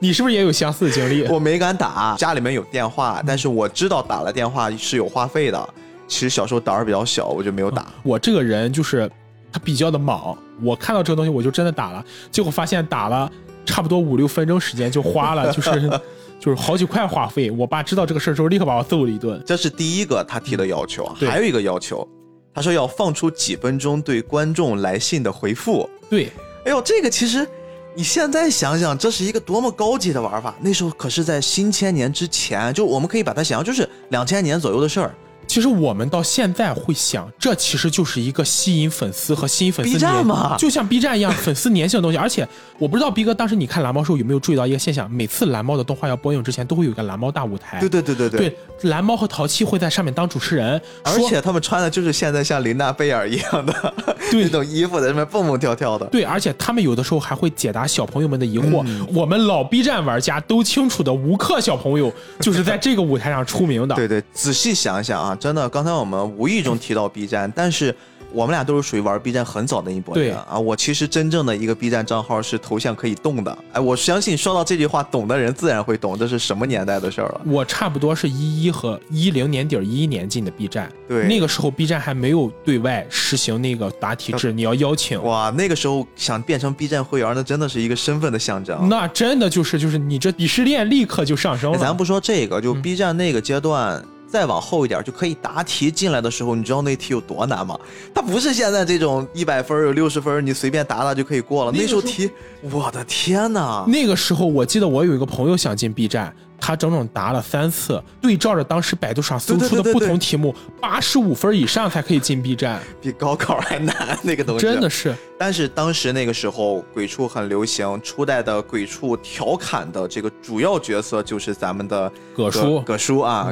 [0.00, 1.24] 你是不是也有相似的经历？
[1.28, 5.68] 我没敢打，家里面有电话，但是我知道打了电话是有话费的。
[6.08, 7.86] 其实小时候胆儿比较小，我就没有打。
[8.02, 9.08] 我这个人就是。
[9.52, 13.30] 他比较的莽，我看到这个东西我就真的打了，结果发现打了
[13.64, 16.00] 差不多五六分钟时间就花了， 就是
[16.38, 17.50] 就是好几块话费。
[17.50, 19.42] 我爸知道这个事儿之后，立刻把我揍了一顿。
[19.44, 22.06] 这是第一个他提的要求，还有一个要求，
[22.54, 25.88] 他说要放出几分钟对观众来信的回复。
[26.08, 26.30] 对，
[26.64, 27.46] 哎呦，这个其实
[27.94, 30.54] 你现在想想，这是一个多么高级的玩法。
[30.60, 35.14] 那时候可是在新千年之前，就我们可以把它想象就是两千年左右的事儿。
[35.46, 42.18] 其实我们到现在会想，这其实就是一个吸引粉丝和吸引粉丝 B 站嘛，就像 B 站一样，粉丝粘性的东西。
[42.18, 42.46] 而且
[42.78, 47.80] 我不知道 B 哥当时你看蓝猫时候有没有注意到一个现象，每次蓝猫的动画要播映之前，都会有一个蓝猫大舞台。
[47.80, 48.38] 对对对对对。
[48.38, 53.94] 对，蓝猫和淘气会在上面当主持人，而且他们穿的就是现在像琳娜贝尔一样的
[54.32, 56.04] 那种衣服，在上面蹦蹦跳跳的。
[56.06, 58.84] 对，而且他们有的时候还会解答小朋友们的疑惑。
[59.14, 63.94] 我们老 B 站玩家都清楚的，吴克小朋友就是在这个舞台上出名的。
[63.94, 66.16] 对对，仔细想想啊，真的，刚才我们。
[66.36, 67.94] 无意中提到 B 站，但是。
[68.32, 70.58] 我们俩都是属于玩 B 站很早的一波人啊！
[70.58, 73.56] 我其实真正的一个 B 站账号是头像可以动的。
[73.72, 77.40] 哎，我相信说到这句话，懂的人自然会懂这是什么年代的事儿了。
[77.46, 85.22] 我差不多是一一和一零年底一一年进的 B 站，对，那个时候 B 站还没有对外实行那个答题制，你要邀请。
[85.22, 88.88] 哇，那个时候想变成 B 站会员，那真的是一个身份的象征。
[88.88, 91.78] 那真的就是就是你这鄙视链立刻就上升了。
[91.78, 94.04] 咱不说这个，就 B 站那个阶段。
[94.36, 97.74] 再往后一点就可以答题进来的时候，你知道那题有多难吗？
[98.14, 101.72] 它不是现在这种一百分有六十分，你随便答答就可以过了。
[101.72, 103.86] 那时候题，我的天哪！
[103.88, 114.18] 那个时候我记得我有一个朋友想进 B 站，他整整答了三次，对照着当时百度上搜出的不同题目，八十五分以上才可以进 B 站，比高考还难。
[114.20, 115.16] 那个东西真的是。
[115.38, 123.48] 但是当时那个时候鬼畜很流行，初代的鬼畜调侃的这个主要角色就是咱们的葛叔，葛叔啊。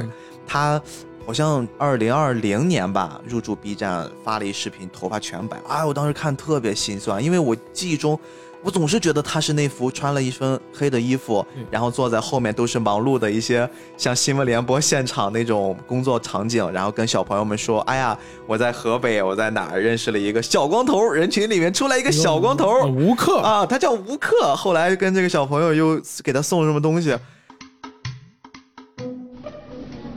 [0.46, 0.80] 他
[1.26, 5.56] 好像二零二零年吧入驻 B 站，发了一视频，头发全白。
[5.68, 8.18] 哎，我当时看特别心酸，因为我记忆中，
[8.62, 24.54] 我总是觉得他是那幅穿了一身黑的衣服，然后坐在后面都是忙碌的一些像新闻联播现场那种工作场景，然后跟小朋友们说：“哎呀，我在河北，我在哪儿认识了一个小光头，人群里面出来一个小光头，吴克啊，他叫吴克。
[24.54, 27.16] 后来跟这个小朋友又给他送什么东西。”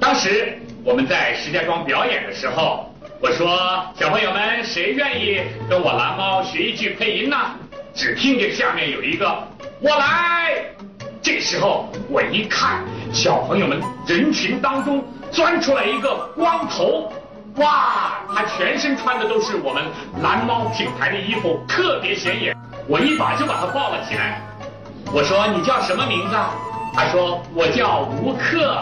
[0.08, 2.90] 当时我们在石家庄表演的时候，
[3.20, 7.36] 我说小朋友们谁愿意跟我蓝猫学一句配音呢？
[7.94, 9.28] 只听见下面有一个
[9.82, 10.64] 我来。
[11.22, 17.12] 这时候我一看，小朋友们人群当中钻出来一个光头，
[17.58, 19.84] 哇，他全身穿的都是我们
[20.24, 22.56] 蓝猫品牌的衣服，特别显眼。
[22.88, 24.42] 我一把就把他抱了起来。
[25.12, 26.36] 我说你叫什么名字？
[26.94, 28.82] 他说我叫吴克。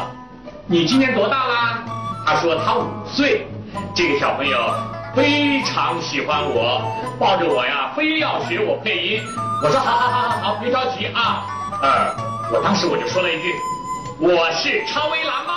[0.67, 1.85] 你今年多大啦？
[2.25, 3.45] 他说他五岁。
[3.93, 4.57] 这个小朋友
[5.15, 6.81] 非常喜欢我，
[7.19, 9.21] 抱着我呀，非要学我配音。
[9.63, 11.45] 我说好好好好好，别着急啊。
[11.83, 12.15] 呃，
[12.51, 13.53] 我当时我就说了一句，
[14.19, 15.53] 我是超威蓝猫。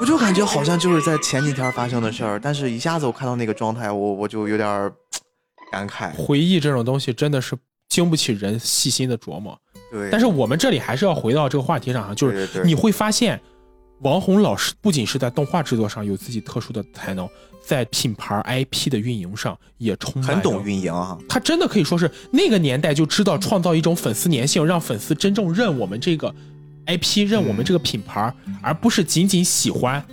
[0.00, 4.92] 我就感觉好像就是在前几天发生的事儿，但是一下子我看到那个状态，我我就有点
[5.72, 6.12] 感慨。
[6.14, 7.56] 回忆这种东西真的是
[7.88, 9.58] 经不起人细心的琢磨。
[9.90, 10.08] 对。
[10.10, 13.40] 但是我们这里还是要回到这个话题上，就是你会发现。
[14.00, 17.28] 王红老师不仅是在动画制作上有自己特殊的才能，
[17.64, 21.16] 在品牌 IP 的运营上也充很懂运营啊。
[21.28, 26.34] 他真的可以说是那个年代就知道创造一种粉丝粘性，让粉丝真正认我们这个
[26.86, 28.32] IP，认我们这个品牌，
[28.62, 30.04] 而不是仅仅喜欢。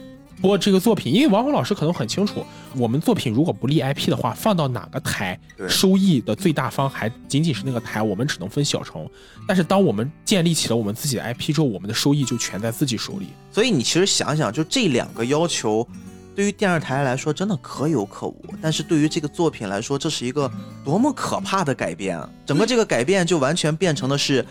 [0.43, 9.09] 播这个作品，因为王红老师可能很清楚，我们作品如果不立 IP 的话，放到哪个台，收益的最大方还仅仅是那个台，我们只能分小成。
[9.47, 13.27] 但是当我们建立起了我们自己的 IP 之后，我们的收益就全在自己手里。
[13.53, 15.87] 所以你其实想想，就这两个要求，
[16.35, 20.51] 对于电视台来说真的可有可无，但是对于这个作品来说，这是一个
[20.83, 22.29] 多么可怕的改变啊！
[22.45, 24.45] 整个这个改变就完全变成的是。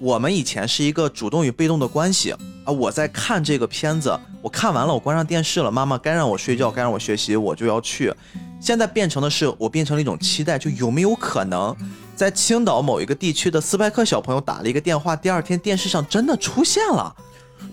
[0.00, 2.30] 我们以前是一个主动与被动的关系
[2.64, 2.70] 啊！
[2.70, 8.14] 我在看这个片子，我看完了，我关上电视了，妈妈该让我睡觉，该让我学习，我就要去。
[8.60, 11.74] 现在变成的是，我变成了一种期待，就有没有可能，
[12.14, 17.14] 在青岛某一个地区的斯派克小朋友打了一个电话，第二天电视上真的出现了。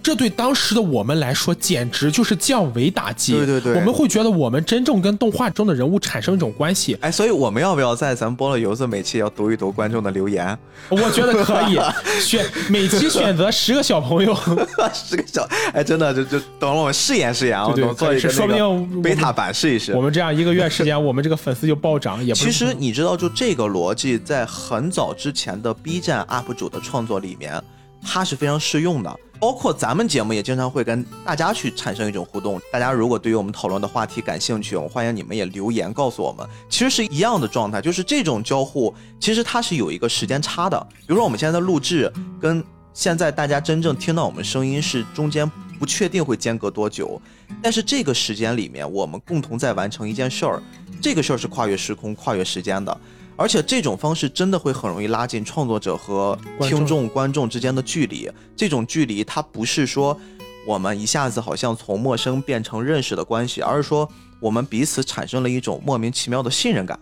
[0.06, 3.36] 这对当时的我们来说简直就是降维打击。
[3.36, 6.96] 对对对我们会觉得我们真正跟动画中的人物产生一种关系。
[7.02, 10.56] 哎，所以我们要不要在咱们播了游子每期要读一读观众的留言？
[10.90, 11.80] 我觉得可以
[12.22, 14.38] 选每期选择十个小朋友，
[14.94, 20.02] 十个小，哎，真的就就等我们试验试验啊，对对我们做一个说不那个定贝塔版试一试我。
[20.04, 22.24] 们这样一个月时间，我们这个粉丝就暴涨。
[22.24, 27.60] 也不其实你知道，就这个逻辑，在很早之前的 B 站 UP 主的创作里面，
[28.04, 29.12] 它是非常适用的。
[29.46, 32.60] 包括咱们节目也经常会跟大家去产生一种互动。
[32.72, 36.44] 大家如果对于我们讨论的话题感兴趣，我欢迎你们也留言告诉我们。
[36.68, 40.88] 其实是一样的状态，就是这种交互，其实它是有一个时间差的。
[41.02, 47.22] 比如说我们现在的录制跟现在大家真正听到我们声音是中间不确定会间隔多久，
[47.62, 50.60] 但是这个时间里面，我们共同在完成一件事儿，
[51.00, 52.98] 这个事儿是跨越时空、跨越时间的，
[53.38, 58.30] 而且这种方式真的会很容易拉近创作者和听众、观众之间的距离。
[58.56, 60.18] 这种距离，它不是说
[60.66, 66.98] 我们一下子好像从陌生变成认识的关系，而是说我们彼此产生了一种莫名其妙的信任感。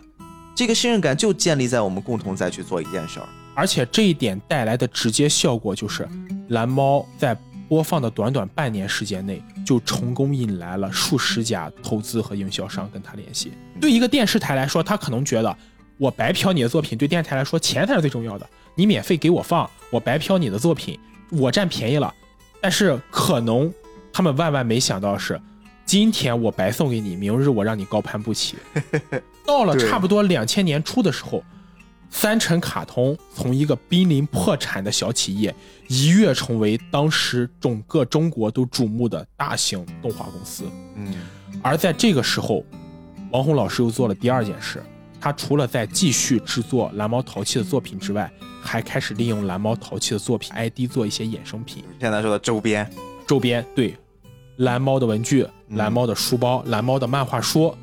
[0.56, 3.28] 这个信任感就建立在我们共同再去做一件事儿。
[3.56, 6.08] 而且这一点带来的直接效果就是，
[6.50, 7.38] 蓝猫在
[7.70, 13.52] 播放的短短半年时间内，就成功引来了数十家投资和营销商跟他联系。
[13.80, 15.56] 对一个电视台来说，他可能觉得
[15.98, 18.50] 我白嫖你的作品，对电视台来说钱才是最重要的。
[18.76, 22.14] 你免费给我放，我白嫖你的作品，我占便宜了。
[22.62, 23.72] 但是可能
[24.12, 25.40] 他们万万没想到是，
[25.86, 28.56] 今天我白送给你，明日我让你高攀不起。
[29.46, 31.44] 到了差不多两千年初的时候，
[32.10, 35.54] 三辰卡通从一个濒临破产的小企业，
[35.88, 40.64] 一跃成为当时整个中国都瞩目的大型动画公司。
[40.96, 41.14] 嗯，
[41.62, 42.64] 而在这个时候，
[43.32, 44.82] 王红老师又做了第二件事，
[45.24, 48.30] 他除了在继续制作蓝猫淘气的作品之外，
[48.62, 51.82] 还开始利用蓝猫淘气的作品 ID 做一些衍生品。
[51.98, 52.86] 现在说的周边，
[53.26, 53.96] 周边对
[54.58, 57.74] 蓝猫的文具、嗯蓝猫的书包、蓝猫的漫画书，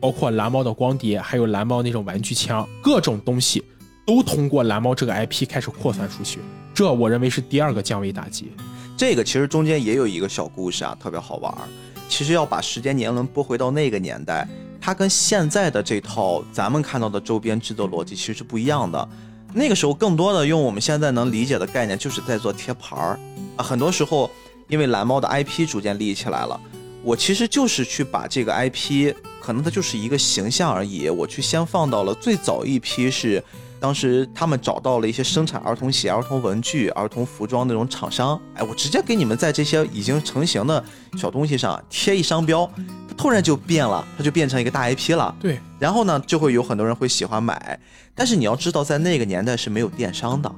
[0.00, 3.62] 包括蓝猫的光碟，还有蓝猫那种玩具枪，各种东西
[4.06, 6.40] 都通过蓝猫这个 IP 开始扩散出去。
[6.72, 8.50] 这我认为是第二个降维打击。
[8.96, 11.68] 这个其实中间也有一个小故事啊，特别好玩儿。
[12.08, 14.48] 其实要把时间年轮拨回到那个年代，
[14.86, 19.08] 它跟现在的这套咱们看到的周边制作逻辑其实是不一样的。
[19.52, 23.18] 那个时候更多的用我们现在能理解的概念，就是在做贴牌儿
[23.56, 23.64] 啊。
[23.64, 24.30] 很多时候，
[24.68, 26.60] 因为蓝猫的 IP 逐渐立起来了，
[27.02, 33.42] 我其实就是去把这个 IP，可能它就是一个形象而已，我去先放到了最早一批是。
[33.78, 40.82] 当时他们找到了一些生产儿童鞋、儿童文具、儿童服装那种厂商，哎，我直接给你们在这些已经成型的
[41.18, 42.68] 小东西上贴一商标，
[43.16, 45.34] 突然就变了，它就变成一个大 IP 了。
[45.40, 47.78] 对，然后呢，就会有很多人会喜欢买。
[48.14, 50.54] 但是你要知道，在那个年代是没有电商的，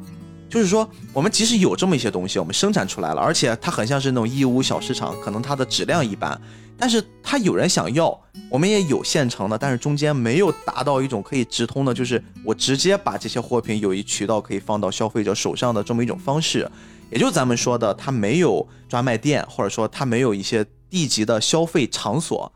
[0.49, 6.41] 就是说，我们即使有这么一些东西，我们生产出来了，而且它很像是那种义乌小市场，可能它的质量一般，
[6.77, 8.19] 但是它有人想要，
[8.51, 16.71] 我们也有现成的，但是中间没有达到一种可以直通的，就是我直接把这些货品有一渠道可以放到消费者手上的这么一种方式。
[17.11, 22.53] 也就咱们说的，它没有专卖店，或者说它没有一些地级的消费场所。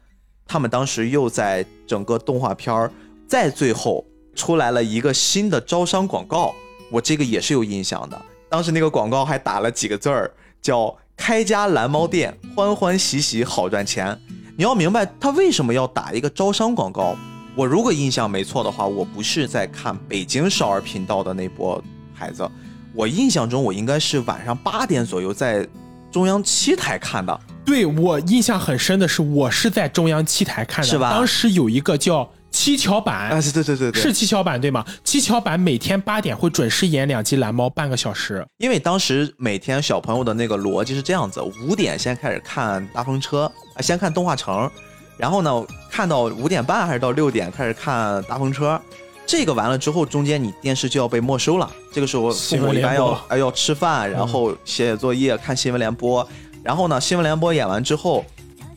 [0.46, 2.90] 他们当时又在整个动画片儿，
[3.26, 6.54] 在最后出来了一个新的招商广告，
[6.90, 8.20] 我这个也是有印象的。
[8.48, 14.18] 当时那个广告还打了几个字儿，叫“开家蓝猫店，欢欢喜喜好赚钱”。
[14.58, 17.16] 你要明白，他为什么要打一个招商广告？
[17.56, 22.46] 我如果印象没错的话，我不是在看北京少儿频道的那波孩子，
[22.94, 25.66] 我印象中我应该是晚上八点左右在
[26.10, 27.40] 中央七台看的。
[27.64, 34.84] 对我印象很深的是，我是在中央七台看的，是吧当时有一个叫七巧板，啊，对对对对，是七巧板对吗？
[35.04, 38.44] 七巧板每天八点会准时演两集蓝猫，半个小时。
[38.58, 44.70] 因为当时每天小朋友的那个逻辑是这样子：五点先开始看大风车，啊，先看动画城，
[45.16, 48.78] 然后呢看到五点半还是到六点开始看大风车。
[49.24, 51.70] 这个完了之后，中间你电视就要被没收了。
[51.92, 56.28] 这个时候父母一般要哎要吃饭，然后写写作业，看新闻联播。
[56.62, 58.24] 然后呢，新闻联播演完之后，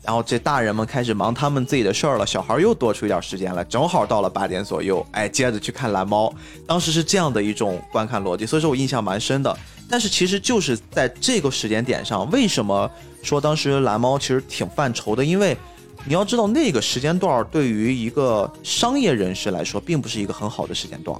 [0.02, 6.32] 然后这大人们开始忙他们自己的事儿了，小孩又多出一点时间来，正好到了八点左右，哎，接着去看蓝猫。
[6.66, 9.56] 当时是这样的一种观看逻辑，所以说我印象蛮深的。
[9.88, 12.90] 但是其实就是在这个时间点上，为什么
[13.22, 15.24] 说当时蓝猫其实挺犯愁的？
[15.24, 15.56] 因为
[16.04, 21.16] 你要知道，那个时间段对于一个商业人士来说，并不是一个很好的时间段，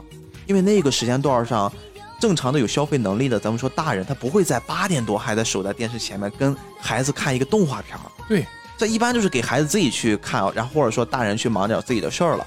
[0.47, 1.73] 因为那个时间段上，
[2.19, 8.03] 正常的有消费能力的，咱们说大人，他不会在八点多还在守在电视前面跟孩子看一个动画片儿。
[8.29, 12.47] 对，这一般就是给孩子自己去看，然后或者说大人去忙点自己的事儿了。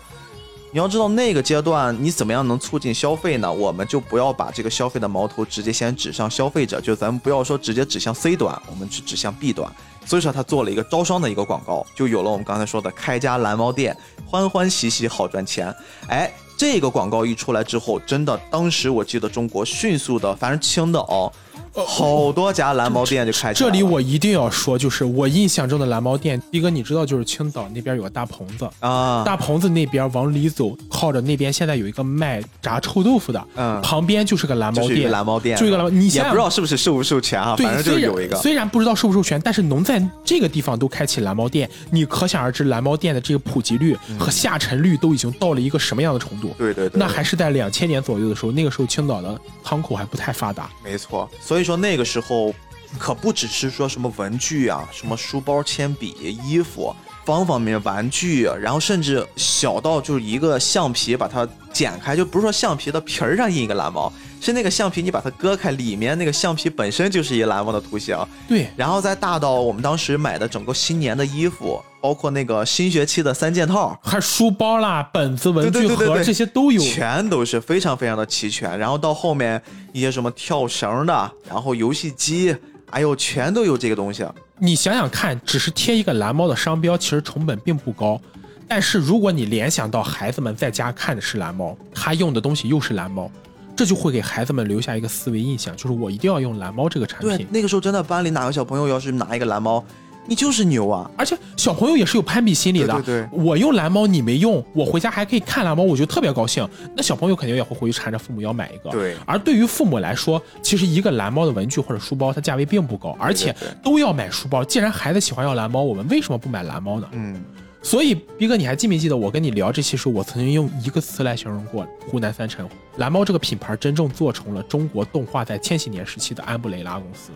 [0.72, 3.52] 你要知道那个阶段你怎么样能促进消费呢？
[3.52, 9.68] 我们就不要把这个消费的矛头直接先指向消费者，就咱们不要说直接指向 C 端，我们去指向 B 端。
[10.06, 15.74] 所以说他做了一个招商的一个广告，就有了我们刚才说的开家蓝猫店，欢欢喜喜好赚钱。
[16.08, 21.32] 哎，这个广告一出来之后，真的当时我记得中国迅速的，反正听的哦。
[21.74, 23.70] 好多家蓝猫店就开起来。
[23.70, 38.36] 这里我一定要说，就是我印象中的蓝猫店，一哥你知道，就是青岛那边有个大棚子啊，大棚子那边往里走，靠着那边现在有一个卖炸臭豆腐的，嗯，旁边就是个蓝猫店，蓝猫店，就一个蓝猫，你也不知道是不是授不授权啊，反正就有一个。
[38.38, 46.54] 虽然不知道授不授权，但是能在这个地方都开启蓝猫店，你可想而知蓝猫店的这个普及率和下沉率都已经到了一个什么样的程度？
[46.58, 50.70] 对对对，那还是在两千年左右的时候，那个时候青岛的仓库还不太发达。
[50.84, 52.54] 没错，所以说那个时候。
[52.98, 56.08] 可不只是说什么文具啊，什么书包、铅笔、
[56.44, 56.92] 衣服，
[57.30, 64.12] 方方面面玩具，然后甚至小到就是一个橡皮，把它剪开，就不是说橡皮的皮儿上印一个蓝猫，
[64.42, 68.18] 是那个橡皮你把它割开，里面那个橡皮本身就是一蓝猫的图形。
[68.48, 78.80] 对，然后再大到我们当时买的整个新年的衣服，包括那个新学期的三件套，还书包啦、本子、文具盒这些都有，全都是非常非常的齐全。
[78.80, 79.62] 然后到后面
[79.94, 82.56] 一些什么跳绳的，然后游戏机。
[82.92, 84.26] 哎呦，全都有这个东西。
[84.62, 88.20] 你想想看，只是贴一个蓝猫的商标，其实成本并不高。
[88.68, 93.32] 但是如果你联想到孩子们在家看的是蓝猫，他用的东西又是蓝猫，
[93.76, 97.30] 这就会给孩子们留下一个思维印象，就是我一定要用蓝猫这个产品。
[97.30, 99.84] 对，那个时候真的班里哪个小朋友要是拿一个蓝猫。
[100.26, 101.10] 你就是牛啊！
[101.18, 102.94] 而且小朋友也是有攀比心理的。
[103.02, 106.68] 对对，我用蓝猫，你没用，我回家还可以看蓝猫，我就特别高兴。
[106.96, 108.90] 那小朋友肯定也会回去缠着父母要买一个。
[108.92, 109.16] 对。
[109.26, 114.64] 而对于父母来说，其实一个蓝猫的文具或者书包，它价位并不高，而且都要买书包。
[114.64, 117.08] 既然孩子喜欢要蓝猫，我们为什么不买蓝猫呢？
[117.12, 117.44] 嗯。
[117.82, 122.68] 所以，逼哥，你还记没记得我跟你聊这期时候，我曾经用一个词来形容过湖南三辰
[122.98, 127.32] 蓝猫这个品牌，真正做成了中国动画在千禧年时期的安布雷拉公司。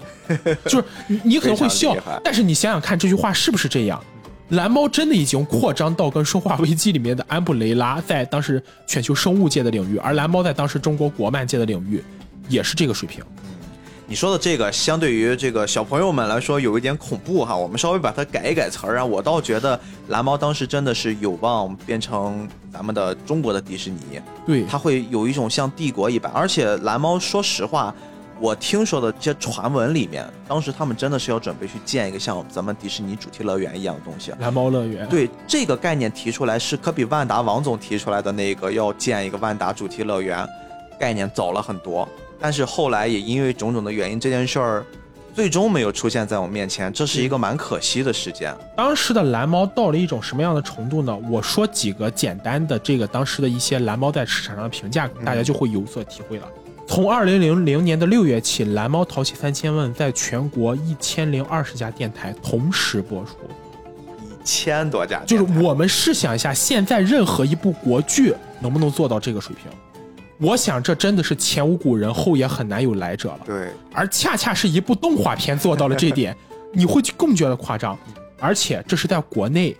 [0.69, 0.85] 就是
[1.23, 4.03] 你可能会笑，但是你想想看，这句话是不是这样？
[4.49, 12.03] 蓝猫真的已经扩张到跟《生化危机》里面的安布雷拉在当时全球生物界的领域，而蓝猫在当时中国国漫界的领域
[12.49, 13.23] 也是这个水平。
[14.13, 17.57] 你说的这个，相对于这个小朋友们来说，有一点恐怖哈。
[17.57, 24.21] 我们稍微把它改一改词儿啊，我倒觉得蓝猫当时真的是有望变成咱们的中国的迪士尼。
[24.45, 26.31] 对，它会有一种像帝国一般。
[26.31, 27.91] 而且蓝猫，说实话，
[28.39, 34.31] 我听说的这些传闻里面，当时他们真的是要准备去建一个像咱们迪士尼主题乐园一样的东西。
[34.39, 35.09] 蓝猫乐园。
[35.09, 40.47] 对，这个概念提出来是可比万达王总提出来的那个要建一个万达主题乐园
[40.99, 42.07] 概念早了很多。
[42.43, 44.85] 但是后来也因为种种的原因，这件事儿
[45.33, 48.53] 最终没有出现在我面前，这是一个蛮可惜的事件。
[48.75, 51.17] 当时的蓝猫到了一种什么样的程度呢？
[51.31, 56.45] 我说几个简单的这个当时的一些蓝猫在市场上的评价，大家就会有所体会了。
[56.85, 63.37] 从二零零零年的六月起，蓝猫淘气三千问在全国一千零二十家电台同时播出，
[64.19, 69.71] 一千多家，就是我们试想一下，现在任何一部国剧能不能做到这个水平？
[70.39, 73.39] 我想，这真的是前无古人，后也很难有来者了。
[73.45, 76.35] 对，而恰恰是一部动画片做到了这点，
[76.73, 77.97] 你会更觉得夸张。
[78.39, 79.75] 而且这是在国内，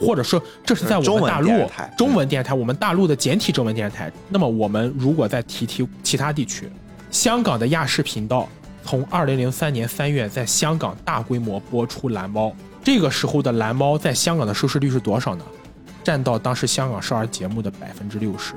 [0.00, 1.50] 或者说这是在我们大陆
[1.96, 4.10] 中文电台，我们大陆的简体中文电视台。
[4.28, 6.68] 那么，我们如果再提提其他地区，
[7.10, 8.48] 香港的亚视频道
[8.82, 12.48] 从二零零三年三月在香港大规模播出《蓝猫》，
[12.82, 15.44] 这个时候的《蓝猫》在香港的收视率是多少呢？
[16.02, 18.54] 占到当时香港少儿节目的百分之六十。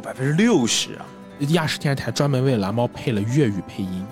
[0.00, 1.04] 百分之六十啊！
[1.50, 4.06] 亚视电视台专门为蓝猫配了粤语配音。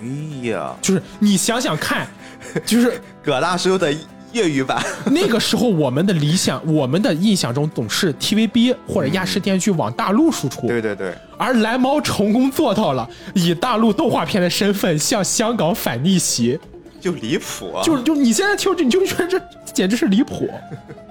[0.00, 2.06] 哎呀，就是你想想看，
[2.64, 3.92] 就是葛大叔的
[4.32, 4.80] 粤语版。
[5.10, 10.66] 那个时候我们的理想，我们的印象中总是 TVB 或者亚视电视剧往大陆输出。
[10.66, 11.14] 对对对。
[11.36, 16.60] 而蓝猫成功做到了以大陆动画片的身份向香港反逆袭，
[17.00, 17.82] 就离谱啊！
[17.82, 19.40] 就就你现在听着你就觉得这
[19.72, 20.48] 简直是离谱。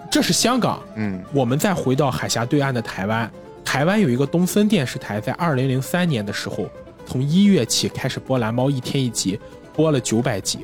[0.09, 0.79] 这是香港。
[0.95, 1.21] 嗯。
[1.33, 3.29] 我们再回到海峡对岸的台湾。
[3.67, 6.69] 台湾有一个东森电视台，在二零零三年的时候，
[7.05, 9.37] 从一月起开始播《蓝猫》，一天一集，
[9.73, 10.59] 播了九百集。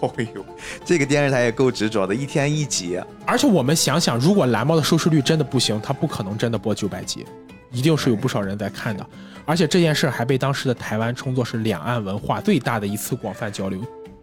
[0.00, 0.42] 哦呦，
[0.86, 2.98] 这个电视台也够执着的，一天一集。
[3.26, 7.26] 而且我们想想，如果《蓝猫》的收视率真的不行，它不可能真的播九百集，
[7.70, 9.06] 一定是有不少人在看的。
[9.44, 13.78] 而且这件事还被当时的台湾称作是两岸文化最大的一次广泛交流。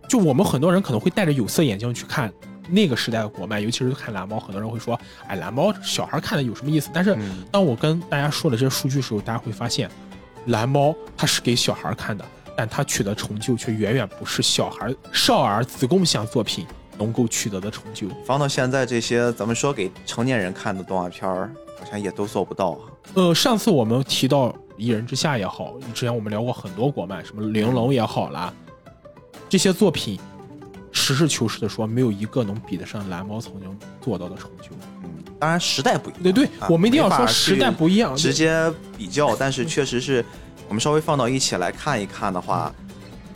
[0.07, 2.33] 就我们很多人可能会戴着有色眼镜去看。
[2.71, 7.15] 那个时代的国漫，尤其是看蓝猫，很多人会说：“哎，蓝猫小孩看的有什么意思？”但是
[7.51, 9.89] 当我跟大家说了这些数据时候，大家会发现，
[10.47, 16.65] 蓝猫它是给小孩看的，但它取得成就却远远不是小孩少儿子共享作品
[16.97, 18.07] 能够取得的成就。
[18.25, 22.79] 放到现在，这些咱们说给成年人看的动画片儿，好像也都做不到啊。
[23.15, 28.53] 呃，上次我们提到《一人之下》也好，之前我们聊过很多国漫，什么《玲珑》也好啦，
[29.49, 30.19] 这些作品，
[30.91, 34.69] 实事求是的说，没有一个能比得上蓝猫曾经做到的成就。
[35.03, 38.15] 嗯，当然时代不一样，对对，啊我们一定要说时代不一样。
[38.15, 40.23] 直接比较，但是确实是
[40.67, 42.73] 我们稍微放到一起来看一看的话，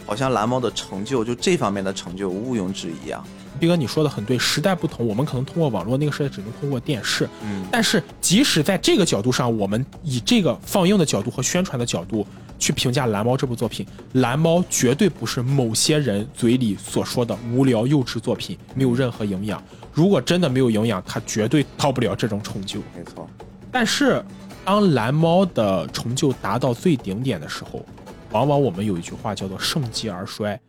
[0.05, 3.23] 好像蓝猫的成就就这方面的成就毋庸置疑啊。
[3.57, 7.29] 斌哥，你说的很对，时代不同，我们可能通过网络，那个时代只能通过电视。
[7.41, 12.27] 嗯，但是即使在这个角度上，我们以这个放映的角度和宣传的角度
[12.57, 19.63] 去评价《蓝猫》这部作品，《蓝猫》绝对不是某些人嘴里所说的无聊幼稚作品，没有任何营养。
[19.93, 22.79] 如果真的没有营养，它绝对到不了这种成就。
[22.95, 23.29] 没错，
[23.71, 24.23] 但是，
[24.63, 27.85] 当蓝猫的成就达到最顶点的时候，
[28.31, 30.59] 往往我们有一句话叫做“盛极而衰”，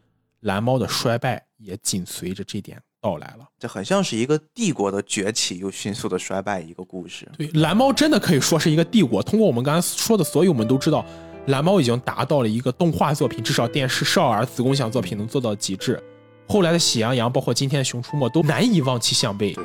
[0.43, 3.47] 蓝猫的衰败也紧随着这点到来了。
[3.59, 7.27] 这很像是一个帝国的崛起又迅速的衰败一个故事。
[7.37, 9.23] 对，蓝猫真的可以说是一个帝国。
[9.23, 11.05] 通过我们刚才说的所有，我们都知道，
[11.47, 16.03] 蓝猫已经达到了一个动画作品，至少电视少儿子宫享作品能做到极致。
[16.49, 19.57] 后来的喜羊羊，包括今天的熊出没，都难以望其项背。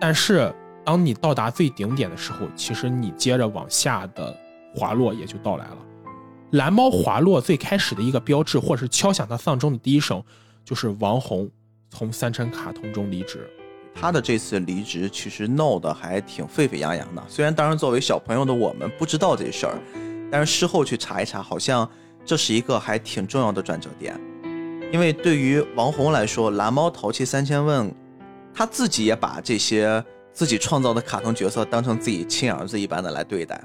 [0.00, 0.52] 但是
[0.84, 4.36] 当你到达最顶点的时候，其实你接着往下的
[4.74, 5.78] 滑落也就到来了。
[6.52, 10.22] 蓝猫滑落最开始的一个标志，或者是敲响它丧钟的第一声，
[10.64, 11.48] 就是王红
[11.90, 13.48] 从三ชั้卡通中离职。
[13.94, 17.22] 他的这次离职其实闹得还挺沸沸扬扬的。
[17.28, 19.78] 虽然当时作为小朋友的我们不知道这事儿，
[20.32, 21.86] 但是事后去查一查，好像
[22.24, 24.18] 这是一个还挺重要的转折点。
[24.90, 27.94] 因为对于王红来说，蓝猫淘气三千问，
[28.54, 30.02] 他自己也把这些
[30.32, 33.62] 自己创造的卡通角色当成自己亲儿子一般的来对待。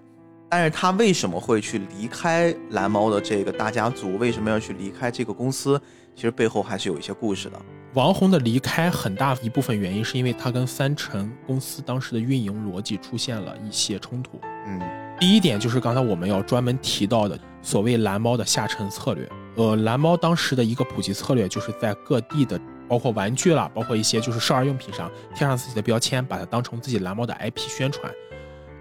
[0.50, 4.18] 但是他为什么会去离开蓝猫的这个大家族？
[4.18, 5.82] 为什么要去离开这个公司？
[6.16, 7.62] 其实背后还是有一些故事的。
[7.94, 14.40] 王红的离开很大一部分原因是因为他跟三成公司当时的运营逻辑出现了一些冲突。
[14.66, 14.80] 嗯，
[15.20, 19.28] 第一点就是刚才我们要专门提到的所谓蓝猫的下沉策略。
[19.56, 28.12] 呃，蓝猫当时的一个普及策略就是在各地的，包括玩具啦，包括一些就是少儿用品上贴上自己的标签，把它当成自己蓝猫的 IP 宣传。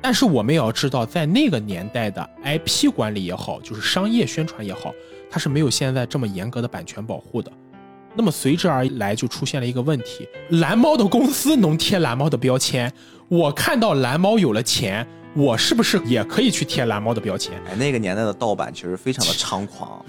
[0.03, 4.93] 但是我们也要知道，在那个年代的 IP 管理也好，就是商业宣传也好，
[5.31, 7.51] 它是没有现在这么严格的版权保护的。
[8.15, 12.93] 那么随之而来就出现了一个问题：蓝猫的公司能贴蓝猫的标签，
[13.29, 15.07] 我看到蓝猫有了钱，
[15.37, 17.53] 我是不是也可以去贴蓝猫的标签？
[17.69, 20.03] 哎，那个年代的盗版其实非常的猖狂。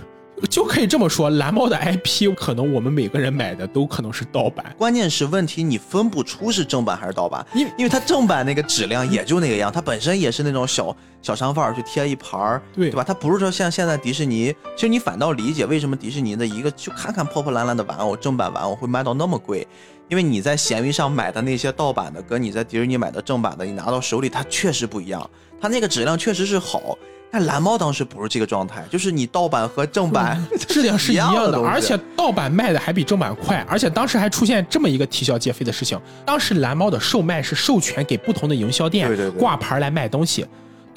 [0.49, 4.73] 就可以这么说，蓝猫的 IP 可能我们每个人买的都可能是盗版。
[4.77, 13.03] 关键是问题你分不出是正版还是盗版，因为因为它正版那个质量也就那个样，它本身也是那种小小商贩儿去贴一盘儿，对对吧？
[13.03, 19.67] 它不是说像现在迪士尼，其实你反倒理解为什么迪士尼的一个就看看破破烂烂的玩偶，正版玩偶会卖到那么贵，
[20.09, 25.29] 因为你在闲鱼上买的那些盗版的，跟你在迪士尼买的正版的，你拿到手里它确实不一样，
[25.59, 26.97] 它那个质量确实是好。
[27.29, 40.45] 但蓝猫当时不是这个状态，就是你盗版和正版 质量是一样的，而且盗版卖的还比正版快，而且当时还出现这么一个啼笑皆非的事情：当时蓝猫的售卖是授权给不同的营销店挂牌来卖东西。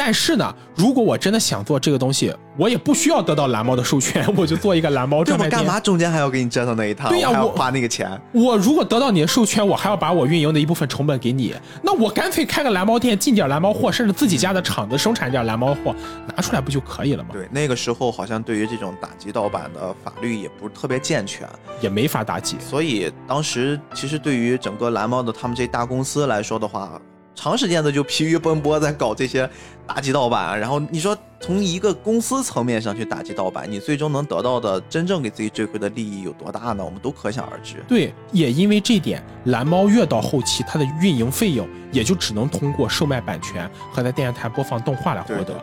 [0.03, 5.61] 但是呢，如果我真的想做这个东西，我也不需要得到蓝猫的授权，我就做一个蓝猫这专卖店。
[5.61, 5.78] 么干嘛？
[5.78, 8.11] 中间还要给你折腾那一趟，对呀我花那个钱。
[8.32, 15.94] 我如果得到你的授权，我还要把我运营的一部分成本给你，那我干脆开个蓝猫店，进点蓝猫货，甚至自己家的厂子生产点蓝猫货，
[16.34, 17.28] 拿出来不就可以了吗？
[17.34, 21.46] 对，那个时候好像对于这种打击盗版的法律也不是特别健全，
[21.82, 22.57] 也没法打击。
[22.59, 26.98] 所以当时其实对于整个蓝猫的他们这大公司来说的话，
[27.35, 29.49] 长时间的就疲于奔波在搞这些
[29.87, 36.85] 打击盗版，然后你说从一个公司层面上去打击盗版，你最终能得到的真正给自己追回的利益有多大呢？
[36.85, 37.83] 我们都可想而知。
[37.89, 45.55] 对，也因为这点，蓝猫越到后期，它的运营费用也就只能通过售卖版权和在电视台播放动画来获得。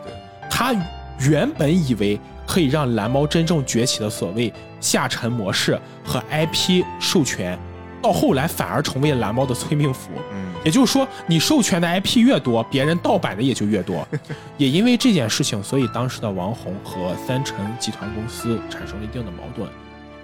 [0.50, 0.74] 他
[1.20, 7.58] 原本以为可以让蓝猫真正崛起的所谓下沉模式和 IP 授权，
[8.02, 10.10] 到后来反而成为了蓝猫的催命符。
[10.32, 14.06] 嗯，也就是说，你授权的 IP 越多，别人盗版的也就越多。
[14.56, 19.68] 也因为这件事情，所以当时的王红和三成集团公司产生了一定的矛盾。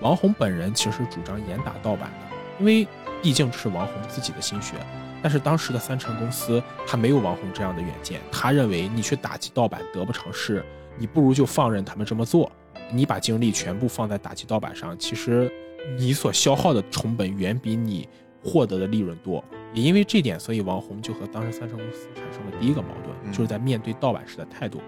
[0.01, 2.87] 王红本人其实主张严打盗版的，因为
[3.23, 4.75] 毕竟这是王红自己的心血。
[5.23, 10.63] 但是当时的三成公司他没有王红这样的远见，他认为你去打击盗版得不偿失，
[10.99, 12.53] 你不如就放任他们这么做。
[12.91, 15.51] 你把精力全部放在打击盗版上，其实
[15.99, 18.09] 你所消耗的成本远比你
[18.43, 19.43] 获得的利润多。
[19.73, 24.81] 也因为这点，所以王红就和当时三成公司产生了第一个矛盾，嗯就是在面对盗版时的态度。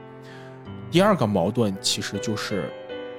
[0.91, 2.71] 第二个矛盾其实就是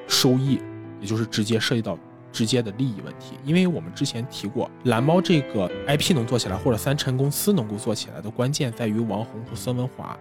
[0.08, 0.62] 收益，
[1.02, 2.00] 也就是直接涉及到
[2.32, 10.18] 直接的利益问题，因为我们之前提过，蓝猫这个 IP 能做起来，或者三成公司能够做起来的关键在于王红和孙文华，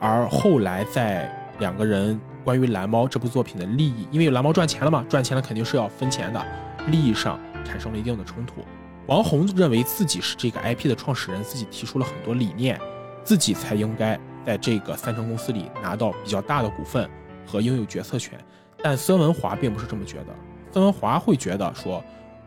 [0.00, 1.30] 而后来在
[1.60, 6.44] 两个人关于蓝猫这部作品的利益，因为蓝猫赚钱了嘛，赚钱了肯定是要分钱的，
[6.88, 8.64] 利益上产生了一定的冲突。
[9.06, 12.80] 王红认为自己是这个 IP 的创始人，自己提出了很多理念，
[13.22, 17.08] 自己才应该在这个三成公司里拿到比较大的股份
[17.46, 18.38] 和拥有决策权，
[18.82, 20.34] 但孙文华并不是这么觉得。
[20.72, 22.02] 孙文华会觉得说，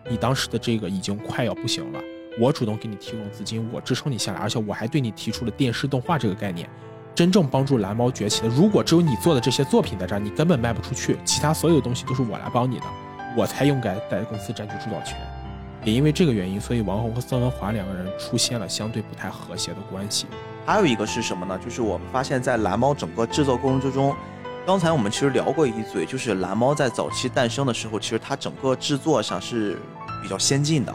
[0.09, 1.99] 你当时的这个已经快要不行了，
[2.39, 6.67] 我主动给你提供资金，我支撑你下来，而且我还对你提出了电视动画这个概念，
[7.13, 12.85] 真正帮助蓝猫崛起的，如果只有你做的这些作品在这儿，你根本卖不出去，其他所有东西都是我来帮你的，
[13.37, 15.15] 我才应该在公司占据主导权。
[15.83, 20.25] 也因为这个原因，所以王红和孙文华两个人出现了相对不太和谐的关系。
[20.65, 21.57] 还有一个是什么呢？
[21.63, 24.15] 就是我们发现，在蓝猫整个制作过程之中。
[24.65, 29.77] 刚才我们其实聊过一嘴，就是蓝猫在早期诞生的时候，其实它整个制作上是
[30.21, 30.93] 比较先进的，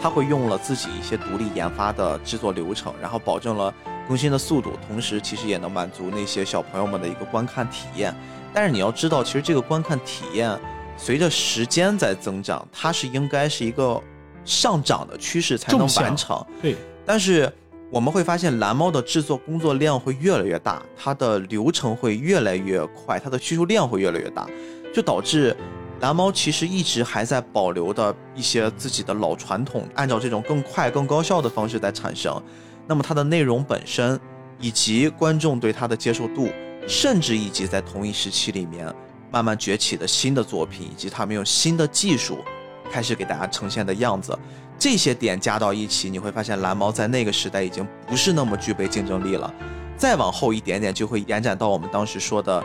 [0.00, 3.72] 它会用了自己一些独立研发的制作流程，然后保证了
[4.08, 8.12] 更新的速度，同时其实也能满足那些小朋友们的一个观看体验。
[8.52, 10.50] 但是你要知道，其实这个观看体验
[10.96, 14.00] 随着时间在增长，它是应该是一个
[14.44, 16.44] 上涨的趋势才能完成。
[16.60, 17.52] 对，但是。
[17.92, 24.48] 我们会发现蓝猫的制作工作量会越来越大，它的流程会越来越快，它的需求量会越来越大，
[24.94, 25.54] 就导致
[26.00, 32.42] 蓝猫其实一直还在保留的一些自己的老传统，按照这种更快、更高效的方式在产生。
[32.86, 34.18] 那么它的内容本身，
[34.58, 36.48] 以及观众对它的接受度，
[36.88, 38.90] 甚至以及在同一时期里面
[39.32, 42.44] 慢慢崛起的新的作品，以及他们用新的技术
[42.92, 44.38] 开始给大家呈现的样子。
[44.78, 49.52] 这些点加到一起，你会发现蓝猫在那个时代已经不是那么具备竞争力了。
[49.96, 52.62] 再往后一点点，就会延展到我们当时说的，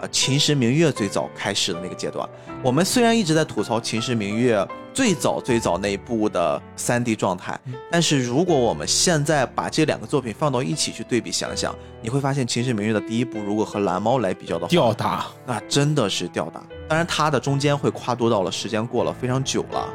[0.00, 2.26] 呃，秦时明月最早开始的那个阶段。
[2.62, 7.58] 我们虽然一直在吐槽秦时明月最早最早那一部的三 D 状态，
[7.90, 16.62] 但是如果我们现在把这两个作品放到一起去对比想想，你会发现秦时明月的第一部如果和蓝猫来比较的话，吊打，那真的是吊打。
[16.88, 19.86] 当然，它的中间会跨度到了时间过了非常久了。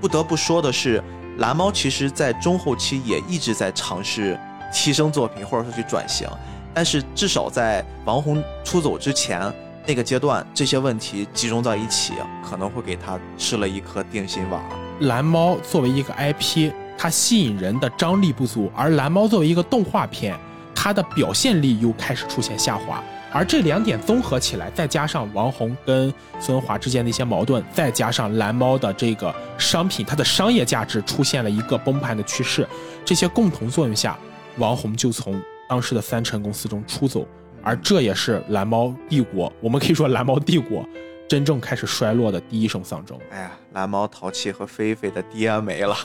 [0.00, 1.02] 不得不说的是。
[1.38, 4.38] 蓝猫其实，在中后期也一直在尝试
[4.70, 6.28] 提升作品，或者说去转型。
[6.74, 9.52] 但是至少在王红出走之前
[9.86, 12.14] 那个阶段，这些问题集中在一起，
[12.48, 14.62] 可能会给他吃了一颗定心丸。
[15.00, 20.38] 蓝猫作为一个 IP，它吸引人的张力不足，而蓝猫作为一个动画片，
[20.74, 23.02] 它的表现力又开始出现下滑。
[23.34, 32.68] 而这两点综合起来，再加上王红跟孙华之间的一些矛盾，再加上蓝猫的这个商品，它的商业价值出现了一个崩盘的趋势，
[33.06, 34.16] 这些共同作用下，
[34.58, 35.40] 王红就从
[35.72, 37.26] 当时的三成公司中出走，
[37.62, 40.86] 而这也是蓝猫帝国，我们可以说蓝猫帝国
[41.26, 43.18] 真正开始衰落的第一声丧钟。
[43.30, 45.96] 哎呀，蓝猫淘气和菲菲的爹没了。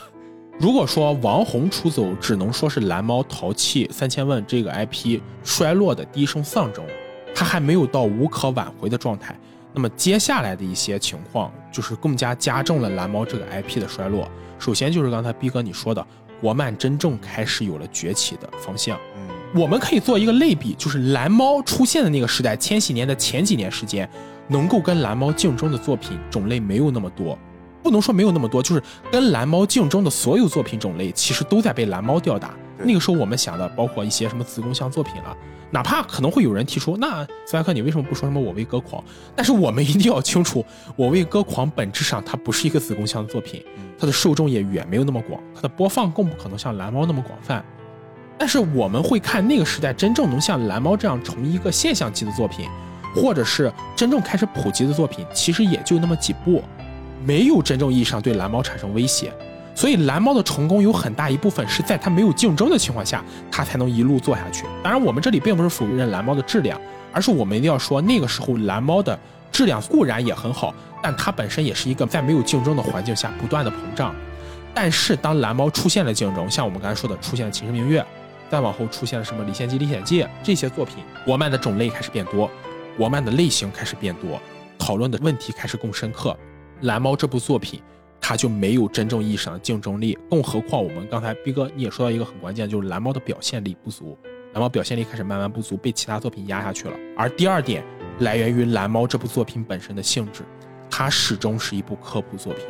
[0.58, 6.82] 如果说王红出走，只能说是蓝猫淘气三千问这个 IP 衰落的第一声丧钟。
[7.34, 9.38] 它还没有到无可挽回的状态，
[9.74, 14.26] 那么接下来的一些情况就是更加加重了蓝猫这个 IP 的衰落。
[14.58, 16.02] 首先就是刚才逼哥你说的，
[16.40, 18.98] 国漫真正开始有了崛起的方向。
[19.14, 24.08] 嗯，我们可以做一个类比，就是蓝猫出现的那个时代，千禧年的前几年时间，
[24.48, 27.38] 能够跟蓝猫竞争的作品种类没有那么多，
[27.82, 32.54] 不能说没有那么多，就是跟蓝猫竞争的所有作品种类，其实都在被蓝猫吊打。
[32.84, 35.36] 那个时候我们想的，包括一些什么子宫像作品了。
[35.70, 39.02] 哪怕可能会有人提出，那斯派克，你为什么不说什么我为歌狂？
[39.34, 43.64] 但是我们一定要清楚，我为歌狂本质上它不是一个子宫向的作品，
[43.98, 47.64] 它的受众也远没有那么广，它的播放更不可能像蓝猫那么广泛。
[48.38, 52.68] 但是我们会看那个时代真正能像蓝猫这样成为一个现象级的作品，
[53.14, 56.62] 或者是真正开始普及的作品，其实也就那么几部，
[57.24, 59.32] 没有真正意义上对蓝猫产生威胁。
[59.74, 64.64] 所以蓝猫的成功有很大一部分是在它没有竞争的情况下，它才能一路做下去。
[64.82, 66.80] 当然，我们这里并不是否认蓝猫的质量，
[67.12, 69.18] 而是我们一定要说，那个时候蓝猫的
[69.52, 74.14] 质量固然也很好，但它本身也是一个在没有竞争的环境下不断的膨胀。
[74.74, 78.00] 但是当蓝猫出现了竞争，像我们刚才说的出现了《秦时明月》，
[78.50, 82.50] 再往后出现了什么《李献计》《历险记》这些作品，国漫的种类开始变多，
[82.96, 84.40] 国漫的类型开始变多，
[84.78, 86.36] 讨论的问题开始更深刻。
[86.82, 87.82] 蓝猫这部作品。
[88.20, 94.18] 它就没有真正意义上的竞争力，更何况我们刚才逼哥你也说到一个很关键，就是蓝猫的表现力不足，
[94.52, 96.94] 蓝猫表现力开始慢慢不足，被其他作品压下去了。
[97.16, 97.82] 而第二点
[98.18, 100.42] 来源于蓝猫这部作品本身的性质，
[100.90, 102.64] 它始终是一部科普作品，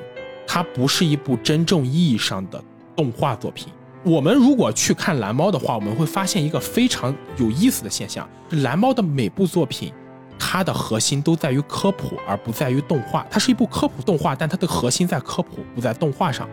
[0.47, 2.63] 它不是一部真正意义上的
[2.95, 3.73] 动画作品。
[4.05, 9.93] 我们如果去看蓝猫的话，我们会发现一个非常有意思的现象：蓝猫的每部作品。
[10.41, 13.27] 它的核心都在于科普，而不在于动画。
[13.29, 16.49] 它是一部科普动画，但它的核心在科普，不在动画上。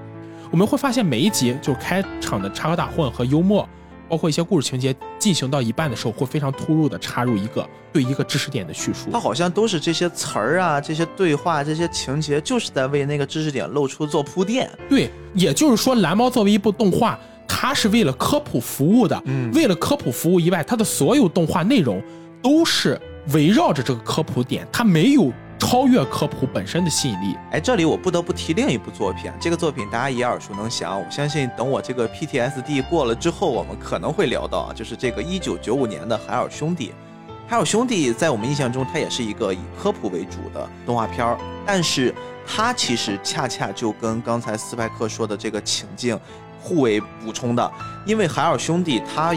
[0.50, 3.68] 我们会发现每一集就是开场的插科打诨和幽默，
[4.10, 9.12] 包括一些故事情节进行到一半的时候，会非常突兀的插入一个对一个知识点的叙述。
[9.12, 14.68] 它好像都是这些词儿啊，这些对话，这些情节，就是在为那个知识点露出做铺垫。
[14.89, 19.22] 对，也就是说，蓝猫作为一部动画，它是为了科普服务的。
[19.26, 22.02] 嗯为了科普服务以外，它的所有动画内容
[22.41, 23.00] 都是
[23.34, 27.36] 围绕着这个科普点，它没有超越科普本身的吸引力。
[27.52, 31.00] 哎，这里我不得不提另一部作品，这个作品大家也耳熟能详。
[31.00, 36.88] 我相信等我这个 PTSD 过了之后，我们可能会聊到，啊，就是这个一九九五年的《海尔兄弟》。
[37.48, 42.14] 《海尔兄弟》在我们印象中，它也是一个以科普为主的动画片儿，但是
[42.46, 46.20] 它其实恰恰就跟刚才斯派克说的这个情境
[46.66, 47.72] 互为补充的，
[48.07, 49.36] 因为《海尔兄弟》他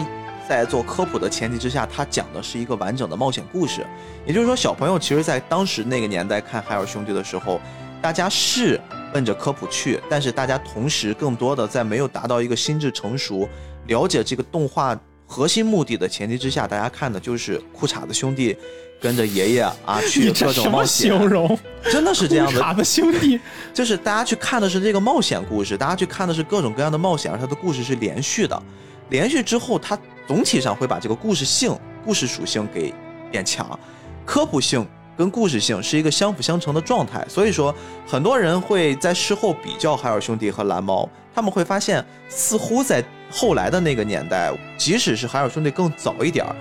[0.49, 3.85] 在做科普的前提之下，他讲的是一个完整的冒险故事。
[4.25, 7.61] 也就是说，小朋友其实，在当时那个年代看《海尔兄弟》的时候，
[8.01, 8.81] 大家是
[9.13, 13.47] 奔着科普去，但是大家同时更多的在没有达到一个心智成熟、
[13.85, 18.57] 了解这个动画核心目的的前提之下，大家看的就是裤衩子兄弟
[19.01, 21.57] 跟着爷爷啊 去各种冒险形，容？
[21.83, 22.59] 真的是这样的。
[22.59, 23.39] 卡的兄弟，
[23.73, 28.61] 就是大家去看的是这个冒险故事，大家去看的是各种各样的冒险，而它的故事是连续的。
[29.09, 29.97] 连续之后，它
[30.27, 31.75] 总体上会把这个故事性、
[32.05, 32.93] 故事属性给
[33.31, 33.79] 变强，
[34.25, 34.85] 科普性
[35.17, 37.25] 跟故事性是一个相辅相成的状态。
[37.27, 37.73] 所以说，
[38.05, 46.55] 很多人会在事后比较海尔兄弟和蓝猫，他们会发现，似乎在后来的那个年代，即使是海尔兄弟更早一点儿。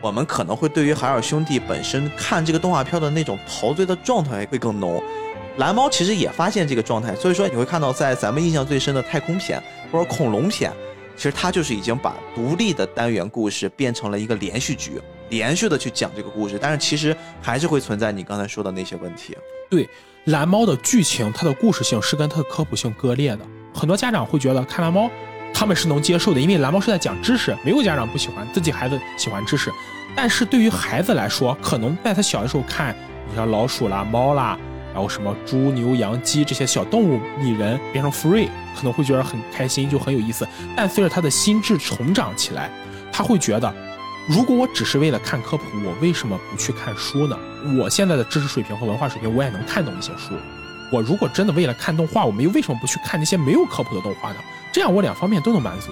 [0.00, 5.02] 我们可能会对于海尔兄弟本身看这个动画片的那种陶醉的状态会更浓，
[5.58, 10.72] 蓝猫其实也发现这个状态，所以说你会看到，在咱们印象最深的太空片或者恐龙片，
[11.16, 19.36] 其实它就是已经把独立的单元故事变成了一个连续剧，连续的去讲这个故事，但是其实还是会存在你刚才说的那些问题。
[19.68, 19.86] 对
[20.24, 23.40] 蓝猫的剧情，它的故事性是跟它的科普性割裂的。
[23.74, 25.10] 很多家长会觉得看蓝猫，
[25.52, 29.70] 他们是能接受的，因为蓝猫是在讲知识，没有家长不喜欢自己孩子喜欢知识。
[30.16, 32.96] 但是对于孩子来说，可能在他小的时候看，
[33.28, 34.58] 你像老鼠啦、猫啦，
[34.92, 40.46] 然后什么猪、牛、羊、鸡这些小动物拟人变成 free，可能会觉得很开心，就很有意思。
[40.76, 42.70] 但随着他的心智成长起来，
[43.12, 43.72] 他会觉得，
[44.28, 47.36] 如果我只是为了看科普，我为什么不去看书呢？
[47.78, 50.34] 我现在的知识水平和文化水平，我也能看懂一些书。
[50.90, 54.36] 我如果真的为了看动画，我们又为什么不去看那些没有科普的动画呢？
[54.72, 55.90] 这样我两方面都能满足。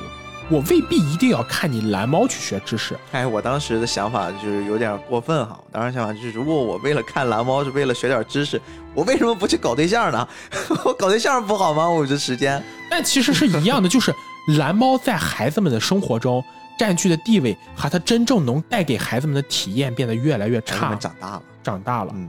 [0.51, 5.61] 我未必一定要看你蓝猫去学知识，哎，我当时的想法就是有点过分哈。
[5.63, 8.59] 我当时想法就是，如果我为了看蓝猫是为了学点知识，
[8.95, 10.27] 我为什么不去搞对象呢？
[10.87, 11.87] 我搞对象不好吗？
[11.87, 12.65] 我这时间。
[12.91, 14.11] 但其实是一样的，就是
[14.57, 16.43] 蓝猫在孩子们的生活中
[16.79, 22.13] 占据的地位和它真正能带给孩子们的体验变得越来越差他们，长大了，长大了。
[22.17, 22.27] 嗯，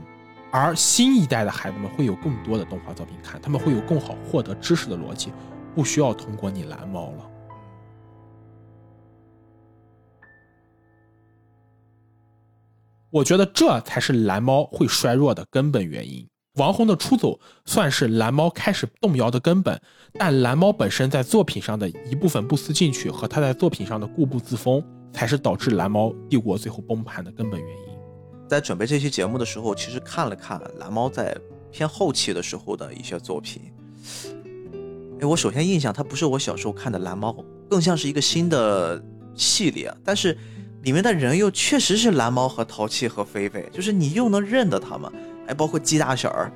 [0.50, 5.32] 而新一代的孩子们会有更多的动画作品看，他们会有更好获得知识的逻辑，
[5.74, 7.30] 不需要通过你蓝猫了。
[13.10, 16.24] 我觉得这才是蓝猫会衰弱的根本原因。
[16.54, 19.80] 王红的出走算是蓝猫开始动摇的根本，
[20.14, 27.84] 但蓝猫本身在作品上的一部分不思进取和他在作品上的固步自封，才是导致蓝猫帝国最后崩盘的根本原因。
[28.48, 31.36] 在准备这期节目的时候，其实看了看蓝猫在
[31.70, 33.72] 偏后期的时候的一些作品。
[35.20, 37.36] 哎，我首先印象它不是我小时候看的蓝猫，
[37.68, 39.02] 更像是一个新的
[39.34, 40.36] 系列，但是
[40.82, 45.12] 里面的人又确实是蓝猫和淘气和菲菲，就是你又能认得他们，
[45.46, 46.50] 还包括鸡大婶儿，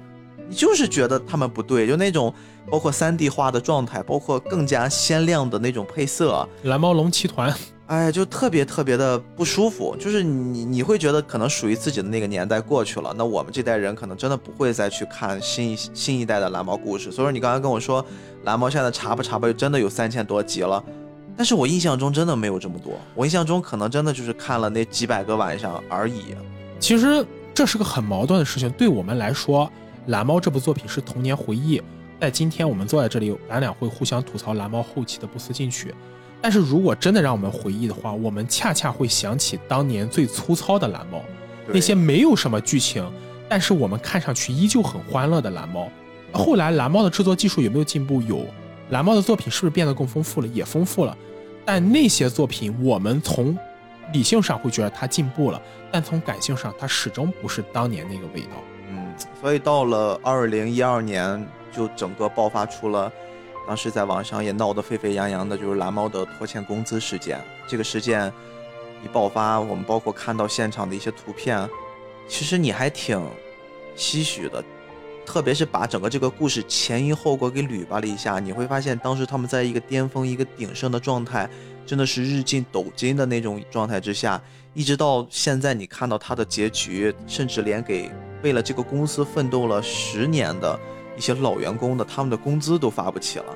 [0.48, 2.32] 你就是觉得他们不对，就那种
[2.70, 7.54] 包括三 D 化的状态，包括更加鲜亮的那种配色，蓝猫龙骑团，
[7.86, 17.12] 哎，就特别特别的不舒服，就是你你会觉得可能属于自己的那个年代过去了，那我们这代人可能真的不会再去看新一新一代的蓝猫故事。
[17.12, 18.02] 所以说你刚才跟我说
[18.44, 20.82] 蓝猫现在查吧查吧，真的有三千多集了，
[21.36, 26.34] 但是我印象中真的没有这么多，我印象中可能真的就是看了那几百个晚上而已。
[26.80, 28.70] 其实这是个很矛盾的事情。
[28.70, 29.66] 对我们来说，
[30.06, 31.82] 《蓝猫》这部作品是童年回忆，
[32.18, 35.94] 在今天我们坐在这里，咱俩会互相吐槽蓝猫后期的不思进取。
[36.44, 41.22] 但是如果真的让我们回忆的话，我们恰恰会想起当年最粗糙的蓝猫，
[41.68, 43.02] 那些没有什么剧情，
[43.48, 45.88] 但是我们看上去依旧很欢乐的蓝猫。
[46.34, 48.20] 后来蓝猫的制作技术有没有进步？
[48.20, 48.46] 有，
[48.90, 50.46] 蓝猫的作品是不是变得更丰富了？
[50.48, 51.16] 也丰富了。
[51.64, 53.56] 但那些作品，我们从
[54.12, 55.58] 理性上会觉得它进步了，
[55.90, 58.48] 但从感性上，它始终不是当年那个味道。
[58.90, 61.42] 嗯，所以到了二零一二年，
[61.72, 63.10] 就整个爆发出了，
[63.66, 67.40] 当时在网上也闹得沸沸扬扬的，就是蓝猫的拖欠工资事件。
[67.66, 68.32] 这个事件
[69.02, 71.68] 一爆发，我们包括看到现场的一些图片，
[72.28, 73.18] 其实你还挺
[73.96, 74.62] 唏嘘的，
[75.24, 81.48] 特别是把整个这个故事前因后果给捋巴了一下，你会发现当时他们在一个巅峰、一个鼎盛的状态，
[81.86, 84.40] 真的是日进斗金的那种状态之下，
[84.74, 88.10] 一直到现在你看到他的结局，甚至连给
[88.42, 90.78] 为了这个公司奋斗了十年的
[91.16, 93.46] 一些老员工的他们的工资都发不起了，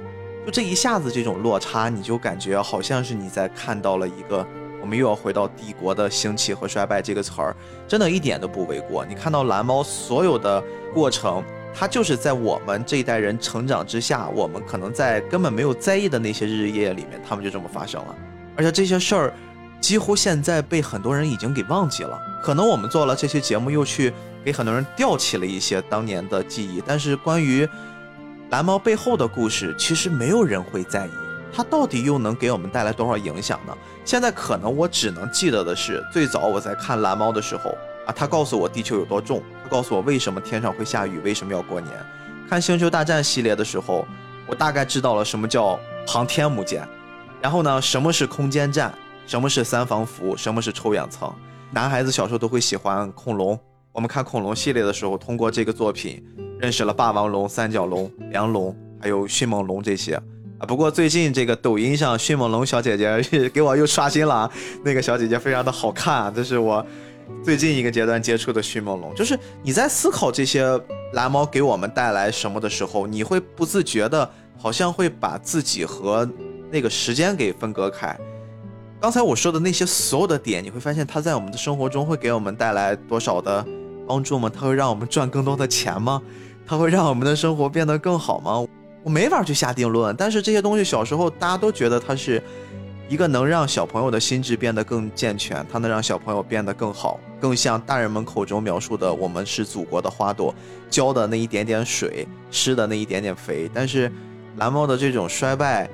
[0.45, 4.47] 就这一下子这种落差，你就感觉好像是你在看到了一个。
[4.81, 7.55] 我们又要回到帝国的兴起和衰败这个词儿，
[7.89, 9.05] 真的一点都不为过。
[9.05, 10.63] 你看到蓝猫所有的
[10.95, 11.43] 过程，
[11.75, 18.15] 它就是在我们这一代人成长之下，我们可能在根本没有在意的那些日日夜夜里面，他们就这么发生了。
[18.57, 19.35] 而且这些事儿，
[19.81, 22.19] 几乎现在被很多人已经给忘记了。
[22.41, 24.15] 可能我们做了这期节目，又去
[24.49, 27.69] 给很多人吊起了一些当年的记忆，但是关于
[28.49, 31.11] 蓝猫背后的故事，其实没有人会在意。
[31.53, 33.77] 它到底又能给我们带来多少影响呢？
[34.07, 37.77] 现在可能我只能记得的是，最早我在看蓝猫的时候
[38.07, 41.93] 啊，他告诉我地球有多重，他告诉我为什么天上会下雨，为什么要过年。
[42.49, 44.09] 看星球大战系列的时候，
[44.47, 46.89] 我大概知道了什么叫航天母舰，
[47.43, 48.95] 然后呢，什么是空间站，
[49.27, 51.31] 什么是三防服，什么是臭氧层。
[51.71, 53.59] 男孩子小时候都会喜欢恐龙，
[53.99, 56.25] 我们看恐龙系列的时候，通过这个作品
[56.61, 58.73] 认识了霸王龙、三角龙、梁龙，
[59.03, 60.15] 还有迅猛龙这些。
[60.15, 64.49] 啊，不过最近这个抖音上迅猛龙小姐姐给我又刷新了，
[64.85, 66.87] 那个小姐姐非常的好看啊，这是我
[67.43, 69.13] 最近一个阶段接触的迅猛龙。
[69.17, 70.81] 就是你在思考这些
[71.15, 76.25] 蓝猫给我们带来什么的时候，你会不自觉的，好像会把自己和
[76.71, 78.17] 那个时间给分隔开。
[79.01, 83.65] 刚才我说的那些所有的点，你会发现它在我们的生活中会给我们带来多少的
[84.09, 84.51] 帮助吗？
[84.53, 86.23] 它会让我们赚更多的钱吗？
[86.67, 88.67] 它会让我们的生活变得更好吗？
[89.05, 92.43] 我没法去下定论，但是这些东西小时候大家都觉得它是
[93.09, 100.55] 一个能让小朋友的心智变得更健全，它能让小朋友变得更好，更像大人们口中描述的，我们是祖国的花朵，
[100.91, 103.71] 浇的那一点点水，施的那一点点肥。
[103.73, 104.13] 但是
[104.57, 105.89] 蓝猫的这种衰败，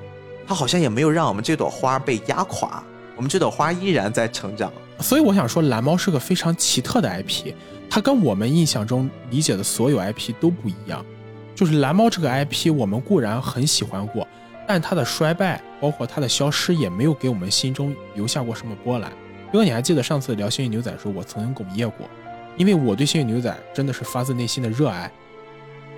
[0.45, 2.83] 它好像也没有让我们这朵花被压垮，
[3.15, 4.69] 我们这朵花依然在成长。
[4.99, 7.53] 所以我想说，蓝猫是个非常奇特的 IP，
[7.89, 11.05] 它跟我们印象中理解的所有 IP 都不一样。
[11.55, 14.27] 就是蓝猫这个 IP，我们固然很喜欢过，
[14.67, 19.09] 但它的衰败，包括它的消失，也没有给我们心中留下过什么波澜。
[19.45, 22.09] 如果你还记得上次聊《幸运牛仔》的时候，我曾经哽咽过，
[22.57, 25.09] 因为我对《幸运牛仔》真的是发自内心的热爱。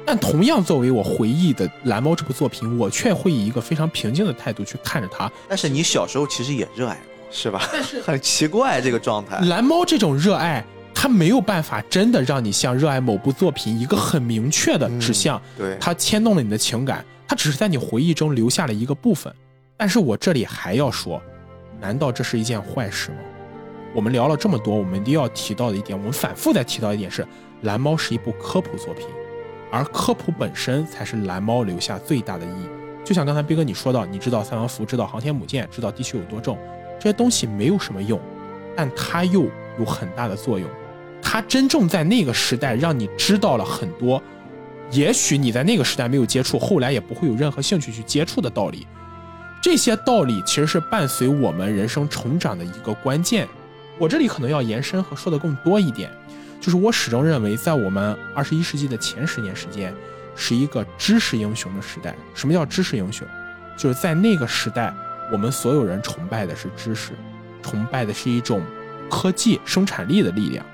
[0.05, 5.31] 但同样作为我回忆的蓝猫这部作品，我却会以一个非常平静的态度去看着它。
[5.49, 7.67] 但是你小时候其实也热爱过，是吧？
[7.73, 9.39] 但是很奇怪这个状态。
[9.47, 10.63] 蓝猫这种热爱。
[10.99, 19.31] 它没有办法真的让你像热爱某部作品一个很明确的指向，对它牵动了你的情感，它只是在你回忆中留下了一个部分。
[19.77, 21.21] 但是我这里还要说，
[21.79, 23.17] 难道这是一件坏事吗？
[23.93, 27.23] 我们聊了这么多，我们一定要提到的一点，我们反复在提到一点是，
[27.61, 29.05] 蓝猫是一部科普作品，
[29.71, 32.67] 而科普本身才是蓝猫留下最大的意义。
[33.05, 36.57] 就像刚才斌哥你说到，你知道三王符，知道航天母舰，知道地球有多重，
[36.99, 38.19] 这些东西没有什么用，
[38.75, 39.45] 但它又
[39.77, 40.67] 有很大的作用。
[41.29, 44.23] 他真正在那个时代让你知道了很多，
[44.91, 48.87] 也许你在那个时代没有接触，后来也不会有任何兴趣去接触的道理。
[49.61, 53.45] 这些道理其实是伴随我们人生成长的一个关键。
[53.99, 56.09] 我这里可能要延伸和说的更多一点，
[56.61, 59.93] 就是我始终认为，在我们二十一世纪的前十年时间，
[60.33, 62.15] 是一个知识英雄的时代。
[62.33, 63.27] 什么叫知识英雄？
[63.75, 64.93] 就是在那个时代，
[65.29, 67.11] 我们所有人崇拜的是知识，
[67.61, 68.63] 崇拜的是一种
[69.09, 70.65] 科技生产力的力量。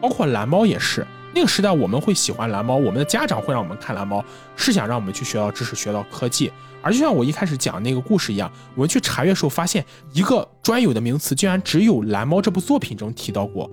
[0.00, 4.24] 包括蓝猫也是，那个时代我们会喜欢蓝猫，我们的家长会让我们看蓝猫，
[4.56, 6.50] 是想让我们去学到知识、学到科技。
[6.80, 13.68] 而就像我一开始讲那个故事一样，我们去查阅时候发现，一个专有的名词竟然只有蓝猫这部作品中提到过。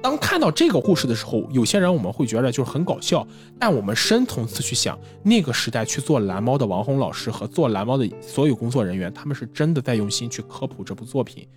[0.00, 3.26] 当看到这个故事的时候，有些人我们会觉得就是很搞笑，
[3.58, 11.48] 但我们深层次去想，那个时代去做蓝猫的王红老师和做蓝猫的所有工作人员，他们是真的在用心去科普这部作品。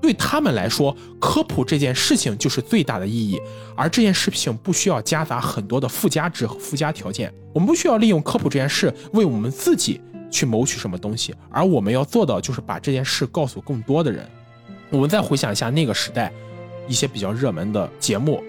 [0.00, 3.40] 对他们来说，科普这件事情就是最大的意义，
[3.76, 7.32] 而这件事情不需要夹杂很多的附加值和附加条件。
[7.52, 14.28] 我们不需要利用科普这件事为我们自己去谋取什么东西，而我们要做的就是把这件事告诉更多的人。
[14.90, 16.32] 我们再回想一下那个时代，
[16.86, 18.42] 一些比较热门的节目，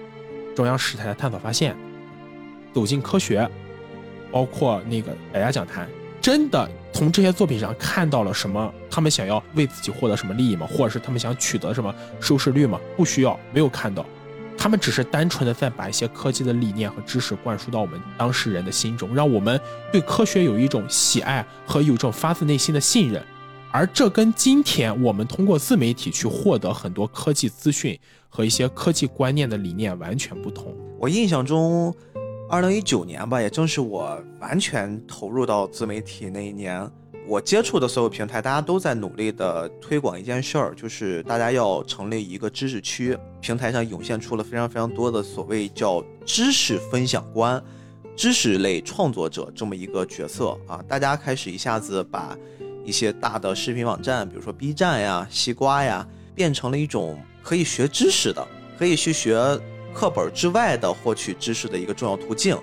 [0.54, 1.74] 中央十台的《探索发现》，
[2.72, 3.46] 走进科学，
[4.30, 5.88] 包括那个百家讲坛。
[6.20, 8.72] 真的从这些作品上看到了什么？
[8.90, 10.66] 他们想要为自己获得什么利益吗？
[10.70, 12.78] 或者是他们想取得什么收视率吗？
[12.96, 14.04] 不需要，没有看到，
[14.58, 19.58] 他们只是单纯的在把一些科技的理念和知识灌输到我们当事人的心中，让我们
[19.92, 23.24] 对科学有一种喜爱和有一种发自内心的信任。
[23.72, 27.96] 而这跟今天我们通过自媒体去获得很多科技资讯
[28.28, 30.74] 和一些科技观念的理念完全不同。
[30.98, 31.94] 我印象中，
[32.50, 36.84] 二零一九年吧，也正是我完全投入到自媒体那一年，
[37.28, 47.62] 我接触的所有平台，大家都在努力的推广一件事儿，就是大家要成立一个知识区，平台上涌现出了非常非常多的所谓叫知识分享官、
[48.16, 52.36] 知识类创作者这么一个角色啊，大家开始一下子把。
[52.82, 58.44] 一些大的视频网站，比如说 B 站呀、西瓜呀，变成了一种可以学知识的、
[58.78, 59.38] 可以去学
[59.94, 62.56] 课本之外的获取知识的一个重要途径。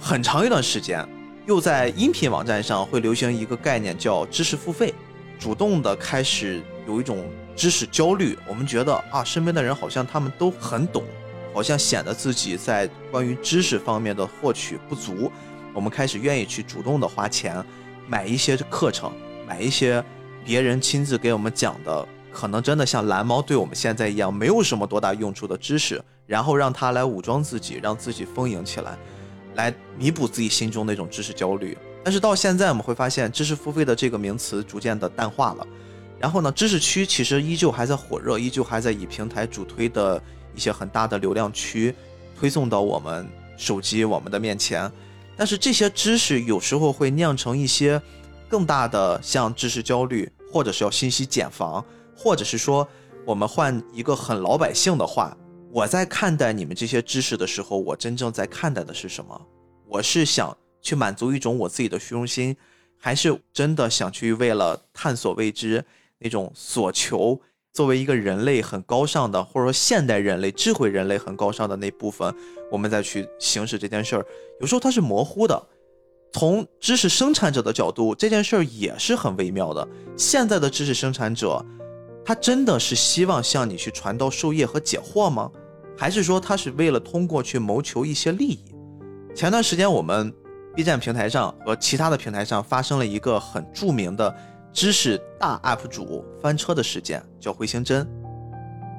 [0.00, 1.06] 很长一段时间，
[1.46, 4.94] 又在音频网站上会流行一个概念叫知识付费，
[5.38, 8.38] 主动的开始有一种知识焦虑。
[8.48, 11.04] 我们觉得啊，身边的人好像他们都很懂，
[11.52, 15.30] 好像显得自己在关于知识方面的获取不足。
[15.74, 17.64] 我们开始愿意去主动的花钱
[18.06, 19.12] 买一些课程。
[19.46, 20.04] 买一些
[20.44, 22.06] 别人亲自给我们讲的，
[22.40, 28.96] 可能真的像蓝猫对我们现在一样，没有什么多大用处的知识，然后让他来武装自己，让自己丰盈起来，
[29.56, 31.76] 来弥补自己心中那种知识焦虑。
[32.02, 35.66] 但是到现在，我们会发现知识付费的这个名词逐渐的淡化了。
[36.18, 40.18] 然后呢，知识区其实依旧还在火热，依旧还在以平台主推的
[40.54, 41.94] 一些很大的流量区
[42.38, 43.28] 推送到我们
[43.58, 44.90] 手机、我们的面前。
[45.36, 48.00] 但是这些知识有时候会酿成一些。
[48.48, 51.84] 更大的像知识焦虑，或者是要信息茧房，
[52.22, 52.86] 或者是说，
[53.24, 55.34] 我们换一个很老百姓的话，
[55.72, 59.40] 我在看待你们这些知识的时候，我真正在看待的是什么？
[59.88, 62.54] 我是想去满足一种我自己的虚荣心，
[62.98, 65.82] 还是真的想去为了探索未知
[66.18, 67.40] 那种所求？
[67.72, 72.34] 作为一个人类很高尚的，或者说现代人类智慧人类很高尚的那部分，
[72.70, 74.26] 我们再去行使这件事儿，
[74.60, 75.66] 有时候它是模糊的。
[76.32, 79.88] 从知识生产者的角度，这件事儿也是很微妙的。
[80.16, 81.64] 现在的知识生产者，
[82.30, 85.50] 他真的是希望向你去传道授业和解惑吗？
[85.98, 88.72] 还是说他是为了通过去谋求一些利益？
[89.34, 90.32] 前段时间我们
[90.76, 94.32] B 站平台上和其他的平台上发生了一个很著名的
[94.72, 98.08] 知识大 UP 主翻车的事件，叫回形针。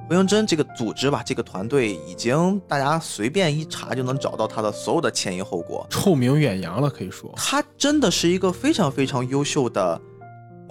[0.10, 10.02] 回形针这个组织吧，这个团队已经大家随便一查就能找到他的所有的前因后果，臭名远扬了，可以说他真的是一个非常非常优秀的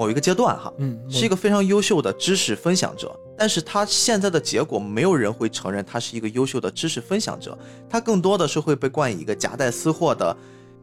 [0.01, 3.15] 某一个阶段哈，嗯，是一个非常优秀的知识分享者。
[3.37, 10.35] 但是他现在的结果，没有人会承认他是一个优秀的知识分享者，他更多的是会被冠以一个夹带私货的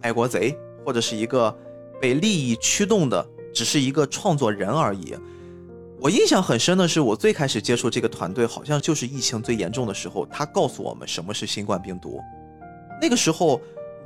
[0.02, 0.56] 爱国贼，
[0.86, 1.52] 或者是一个
[2.00, 5.16] 被利益驱动的，只是一个创作人而已。
[6.00, 12.22] 我印象很深的是，我最开始接触这个团队，好像就是疫情最严重的时候，他告诉我们什么是新冠病毒。
[13.02, 13.60] 那个时候，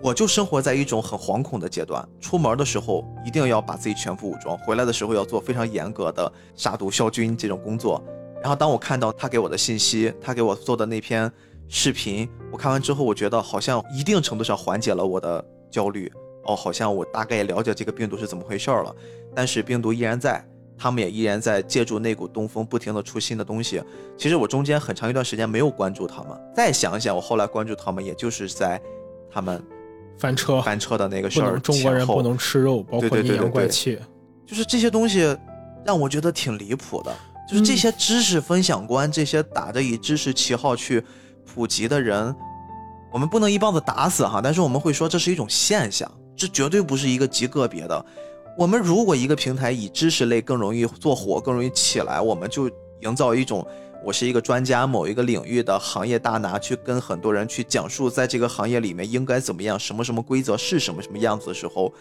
[0.04, 8.04] 我就生活在一种很惶恐的阶段，出门的时候一定要把自己全副武装，回来的时候要做非常严格的杀毒消菌这种工作。
[8.42, 11.32] 然后，当我看到他给我的信息，他给我做的那篇
[11.68, 16.12] 视频，我看完之后，我觉得好像一定程度上缓解了我的焦虑。
[16.46, 18.96] 哦，好像我大概也了解这个病毒是怎么回事了，
[19.36, 20.44] 但是病毒依然在。
[20.78, 23.80] 他们也依然在借助那股东风，不停的出新的东西。
[24.18, 26.32] 其实我中间很长一段时间没有关注他们。
[26.56, 28.82] 再想想，我后来关注他们，也就是在
[29.30, 29.64] 他们
[30.22, 33.98] 翻车翻车的那个事儿中国人不能吃肉，包括阴阳怪气，
[34.46, 35.36] 就是这些东西
[35.84, 37.12] 让我觉得挺离谱的。
[37.50, 41.04] 就是这些知识分享官，这些打着以知识旗号去
[41.44, 42.34] 普及的人，
[43.12, 44.40] 我们不能一棒子打死哈。
[44.42, 48.06] 但是我们会说这是一种现象，这绝对不是一个极个别的。
[48.58, 52.70] 我们如果一个平台以知识类更容易做火，更容易起来，我们就
[53.02, 53.66] 营造一种
[54.04, 61.94] 我是一个专家，某一个领域的行业大拿，去跟很多人去讲述在这个行业里面应该怎么样，什么什么规则是什么什么样子的时候，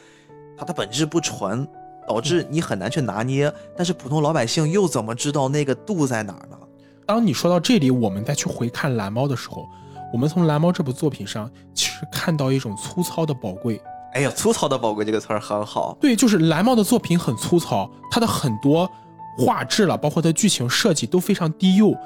[0.57, 1.68] 它的本质不纯，
[2.09, 3.53] 导致你很难去拿捏。
[3.76, 6.57] 但是普通老百姓又怎么知道那个度在哪儿呢？
[7.05, 9.66] 当你说到这里，我们再去回看蓝猫的时候，
[10.11, 13.78] 我们从蓝猫这部作品上其实看到一种粗糙的宝贵。
[14.14, 15.96] 哎呀，粗糙的宝贵这个词儿很好。
[16.01, 18.90] 对，就是蓝猫的作品很粗糙，它的很多
[19.38, 21.96] 画质了，包括它剧情设计都非常低幼。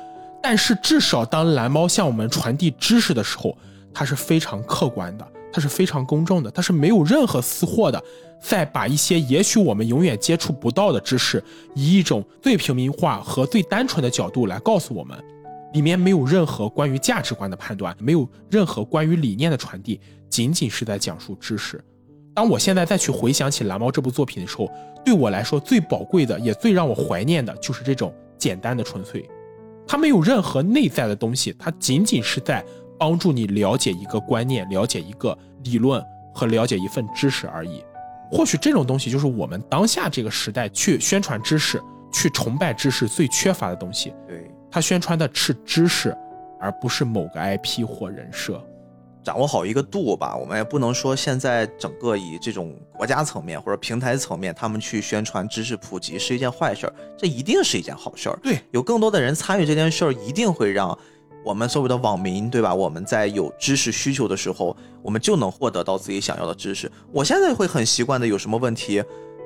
[0.42, 3.56] 但是至少当蓝猫向我们传递知识的时候，
[3.94, 8.02] 它是非常客观的，它是非常公正的，它是没有任何私货的，
[8.42, 11.42] 在把一些也许我们永远接触不到的知识，
[11.74, 15.18] 以一种最平民化和最单纯的角度来告诉我们，
[15.72, 19.98] 里面没有任何关于价值观的判断，没有任何关于理念的传递，
[20.28, 21.82] 仅仅是在讲述知识。
[22.34, 24.68] 当我现在再去回想起《蓝猫》这部作品的时候，
[25.04, 29.28] 对我来说最宝贵的，也最让我怀念的，就是这种简单的纯粹。
[29.86, 32.64] 它没有任何内在的东西，它仅仅是在
[32.98, 36.02] 帮助你了解一个观念、了解一个理论
[36.34, 37.84] 和了解一份知识而已。
[38.32, 41.80] 或许这种东西就是我们当下这个时代去宣传知识、
[42.12, 44.12] 去崇拜知识最缺乏的东西。
[44.26, 46.16] 对，它宣传的是知识，
[46.58, 48.60] 而不是某个 IP 或人设。
[49.24, 58.38] 掌握好一个度吧，我们也不能说现在整个以这种国家层面或者平台层面，他们去宣传知识普及是一件坏事儿，这一定是一件好事儿。
[58.42, 60.96] 对，有更多的人参与这件事儿，一定会让
[61.42, 62.74] 我们所有的网民，对吧？
[62.74, 66.92] 我们在有知识需求的时候，我们就能获得到自己想要的知识。
[67.10, 69.02] 我现在会很习惯的，有什么问题，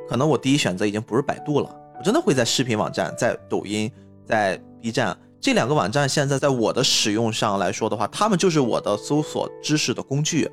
[0.08, 3.88] 可能我第一选择已经不是百度了，我真的会在视频网站、在抖音、
[4.26, 5.16] 在 B 站。
[5.40, 10.50] 这两个网站现在在我的使用上来说的话，他们就是我的搜索知识的工具。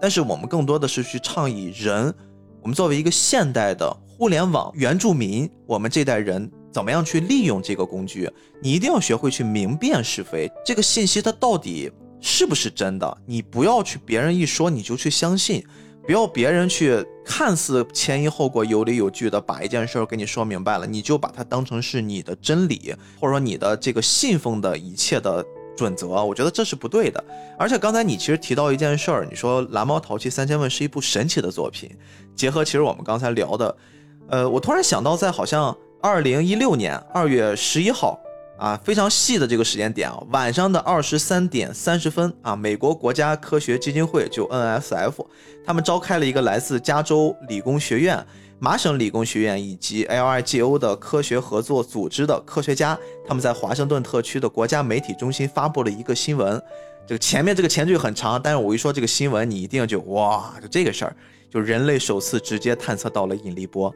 [0.00, 2.14] 但是我们更多的是去倡议人，
[2.62, 8.30] 我们作为一个现代的互联网原住民，我们这代人怎么样去利用这个工具？
[8.62, 13.18] 你一定要学会去明辨是非，这个信息它到底是不是真的？
[13.26, 15.64] 你不要去别人一说你就去相信。
[16.08, 25.44] 不要别人去看似前因后果有理有据的把一件事儿给你说明白了，你就把它当成是你的真理，或者说你的这个信奉的一切的
[25.76, 26.06] 准则。
[26.06, 27.22] 我觉得这是不对的。
[27.58, 31.94] 而且刚才你其实提到一件事儿，你说《蓝猫淘气三千问》是一部神奇的作品，
[32.34, 33.76] 结合其实我们刚才聊的，
[34.30, 38.18] 呃，我突然想到在好像二零一六年二月十一号。
[38.58, 45.24] 啊，非常细的这个时间点啊，晚上的二十三点三十分啊，美国国家科学基金会就 NSF，
[45.64, 48.22] 他们召开了一个来自加州理工学院、
[48.58, 56.60] 麻省理工学院以及 LIGO 的科学合作组织的科学家，他们在华盛顿特区的国家媒体中心发布了一个新闻。
[57.06, 61.16] 这个前面这个前缀很长，但是我一说这个新闻，你一定就哇，就这个事儿，
[61.48, 63.94] 就人类首次直接探测到了引力波。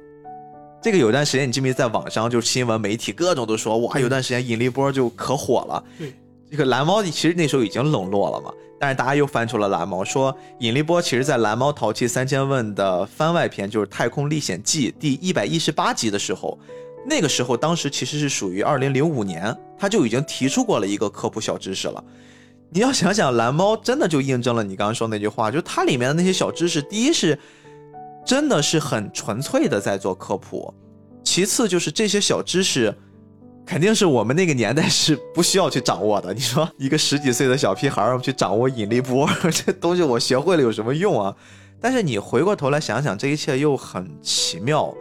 [0.82, 5.84] 这个有段时间，你记不记得在网上就是新闻媒体各种都说，哇，有段时间引力波就可火了。
[5.96, 6.12] 对，
[6.50, 16.58] 这个蓝猫其实那时候已经冷落了嘛，但是大家又翻出了蓝猫，说引力波其实在《蓝猫淘气三千问》的番外篇，就是《太空历险记》第一百一十八集的时候，
[17.06, 22.02] 那个时候当时其实是属于二零零五年，他就已经提出过了一个科普小知识了。
[22.70, 27.38] 你要想想，蓝猫真的就印证了你刚刚说那句话，就它里面的那些小知识，第一是。
[28.24, 30.72] 真的是很纯粹的在做科普，
[31.24, 32.94] 其次就是这些小知识，
[33.66, 36.32] 肯定是我们那个年代是不需要去掌握的。
[36.32, 41.34] 你说一个十几岁的小屁孩儿去掌握引力波 这东西，我学会了有什么用啊？
[41.80, 44.94] 但是你回过头来想想，这一切又很奇妙。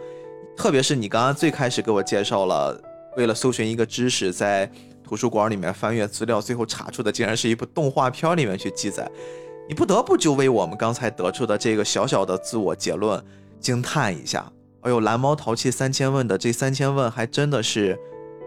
[0.56, 2.78] 特别是你刚刚最开始给我介绍了，
[3.16, 4.70] 为了搜寻一个知识，在
[5.02, 9.08] 图书馆里面翻阅资料，最后查出的竟然是一部动画片里面去记载。
[9.68, 13.22] 你不得不就为我们刚才得出的这个小小的自我结论
[13.60, 14.44] 惊叹一下。
[14.80, 17.98] 哎呦，蓝猫淘气三千问的这三千问还真的是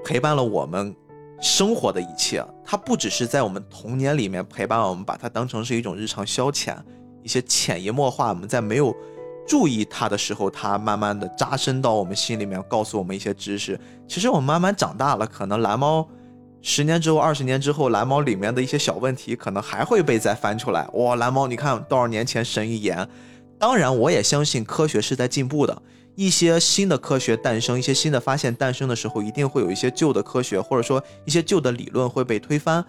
[0.03, 0.93] 陪伴了我们
[1.39, 2.45] 生活的一切。
[2.65, 6.75] 它不只是在我们童年里面陪伴我们，把它当成是一种日常消遣，
[7.23, 8.93] 一些潜移默化，我们在没有
[9.47, 13.79] 注意它的时候，它慢慢的扎深到我们心里面，告诉我们一些知识。
[14.07, 16.05] 其实我们慢慢长大了，可能蓝猫。
[16.67, 20.89] 十年之后，二十年之后，蓝猫里面的一些小问题可能还会被再翻出来。
[20.93, 23.07] 哇，蓝猫，你看多少年前神预言？
[23.59, 25.79] 当然，我也相信科学是在进步的，
[26.15, 32.83] 一些新的科学诞生，一些新的发现诞生的时候，一定会有一些旧的科学或者说一些旧的理论会被推翻。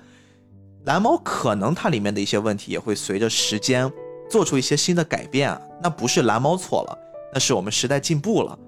[0.86, 3.92] 蓝猫可能它里面的一些问题也会随着时间
[4.30, 6.98] 做出一些新的改变，那不是蓝猫错了，
[7.34, 8.58] 那是我们时代进步了。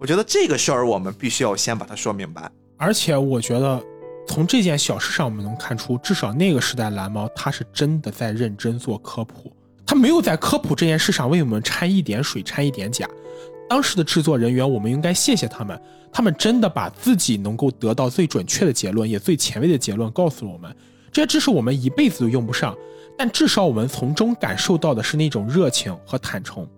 [0.00, 3.80] 我觉得这个事儿我们必须要先把它说明白，而且我觉得。
[4.28, 9.50] 从这件小事上，我们能看出，至少那个时代蓝猫他是真的在认真做科普，
[9.84, 13.08] 他没有在科普这件事上为我们掺一点水、掺一点假。
[13.68, 15.80] 当时的制作人员，我们应该谢谢他们，
[16.12, 20.74] 他们真的把自己能够得到最准确的结论，也最前卫的结论告诉了我们。
[21.10, 22.76] 这些知识我们一辈子都用不上，
[23.16, 26.68] 但至少我们从中感受到的是那种热情和坦诚。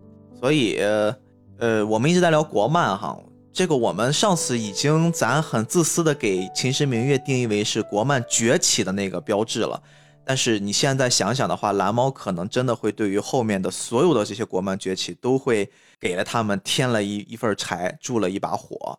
[0.41, 0.79] 所以，
[1.59, 3.19] 呃，我们一直在聊国漫哈。
[3.53, 9.83] 这个我们上次已经咱很自私的给《秦时明月》定义为是国漫崛起的那个标志了，
[10.25, 18.99] 但是你现在想想的话，蓝猫可能真的会对于后面的所有的这些国漫崛起，都会给了他们添了一一份柴，助了一把火。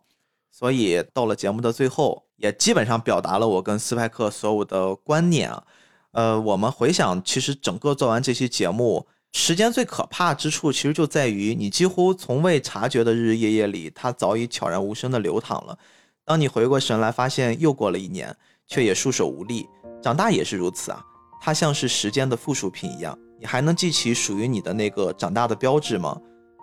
[0.51, 5.63] 所以到了节目的最后，也基本上表达了我跟斯派克所有的观念啊。
[6.11, 9.07] 呃，我们回想，其实整个做完这期节目。
[9.33, 15.77] 时间最可怕之处，其实就在于你几乎从未察觉的日日夜夜里，它早已悄然无声地流淌了。
[16.25, 18.35] 当你回过神来，发现又过了一年，
[18.67, 19.67] 却也束手无力。
[20.01, 21.03] 长大也是如此啊，
[21.41, 23.17] 它像是时间的附属品一样。
[23.39, 26.19] 你还能记起属于你的那个长大的标志吗？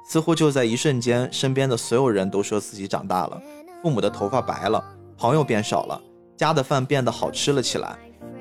[0.09, 3.43] 似乎就在一瞬间，身边的所有人都说自己长大了，
[3.82, 4.82] 父母的头发白了，
[5.16, 6.01] 朋友变少了，
[6.36, 7.99] 家的饭变得好吃了起来。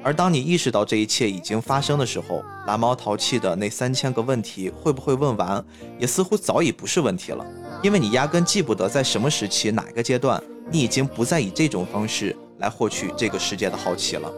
[0.08, 5.62] 而当你意识到这一切已经发生的时候，蓝猫淘气的那三千个问题会不会问完，
[6.00, 7.46] 也似乎早已不是问题了，
[7.84, 14.32] 因为你压根记不得在什么时期、哪个阶段，你已经不再以这种方式来获取这个世界的好奇了。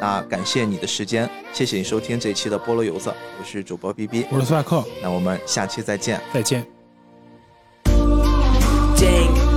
[0.00, 6.22] 那感谢你的时间，谢谢你收听这一期的菠萝油子，我是主播 B B，我是苏亚克，那我们下期再见。
[6.32, 6.64] 再见。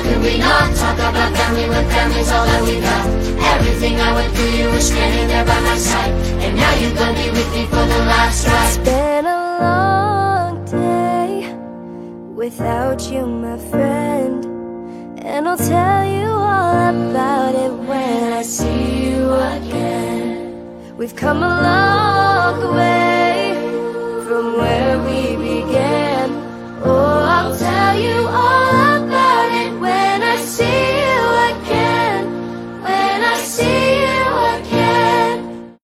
[0.00, 3.04] How could we not talk about family when family's all that we got?
[3.54, 6.12] Everything I went through, you were standing there by my side.
[6.40, 8.66] And now you're gonna be with me for the last ride.
[8.68, 11.54] It's been a long day
[12.34, 14.46] Without you, my friend.
[15.18, 20.96] And I'll tell you all about it when I see you again.
[20.96, 23.52] We've come a long way
[24.24, 26.30] From where we began.
[26.82, 28.59] Oh, I'll tell you all
[30.60, 31.20] see you
[31.50, 32.24] again
[32.82, 33.89] when I see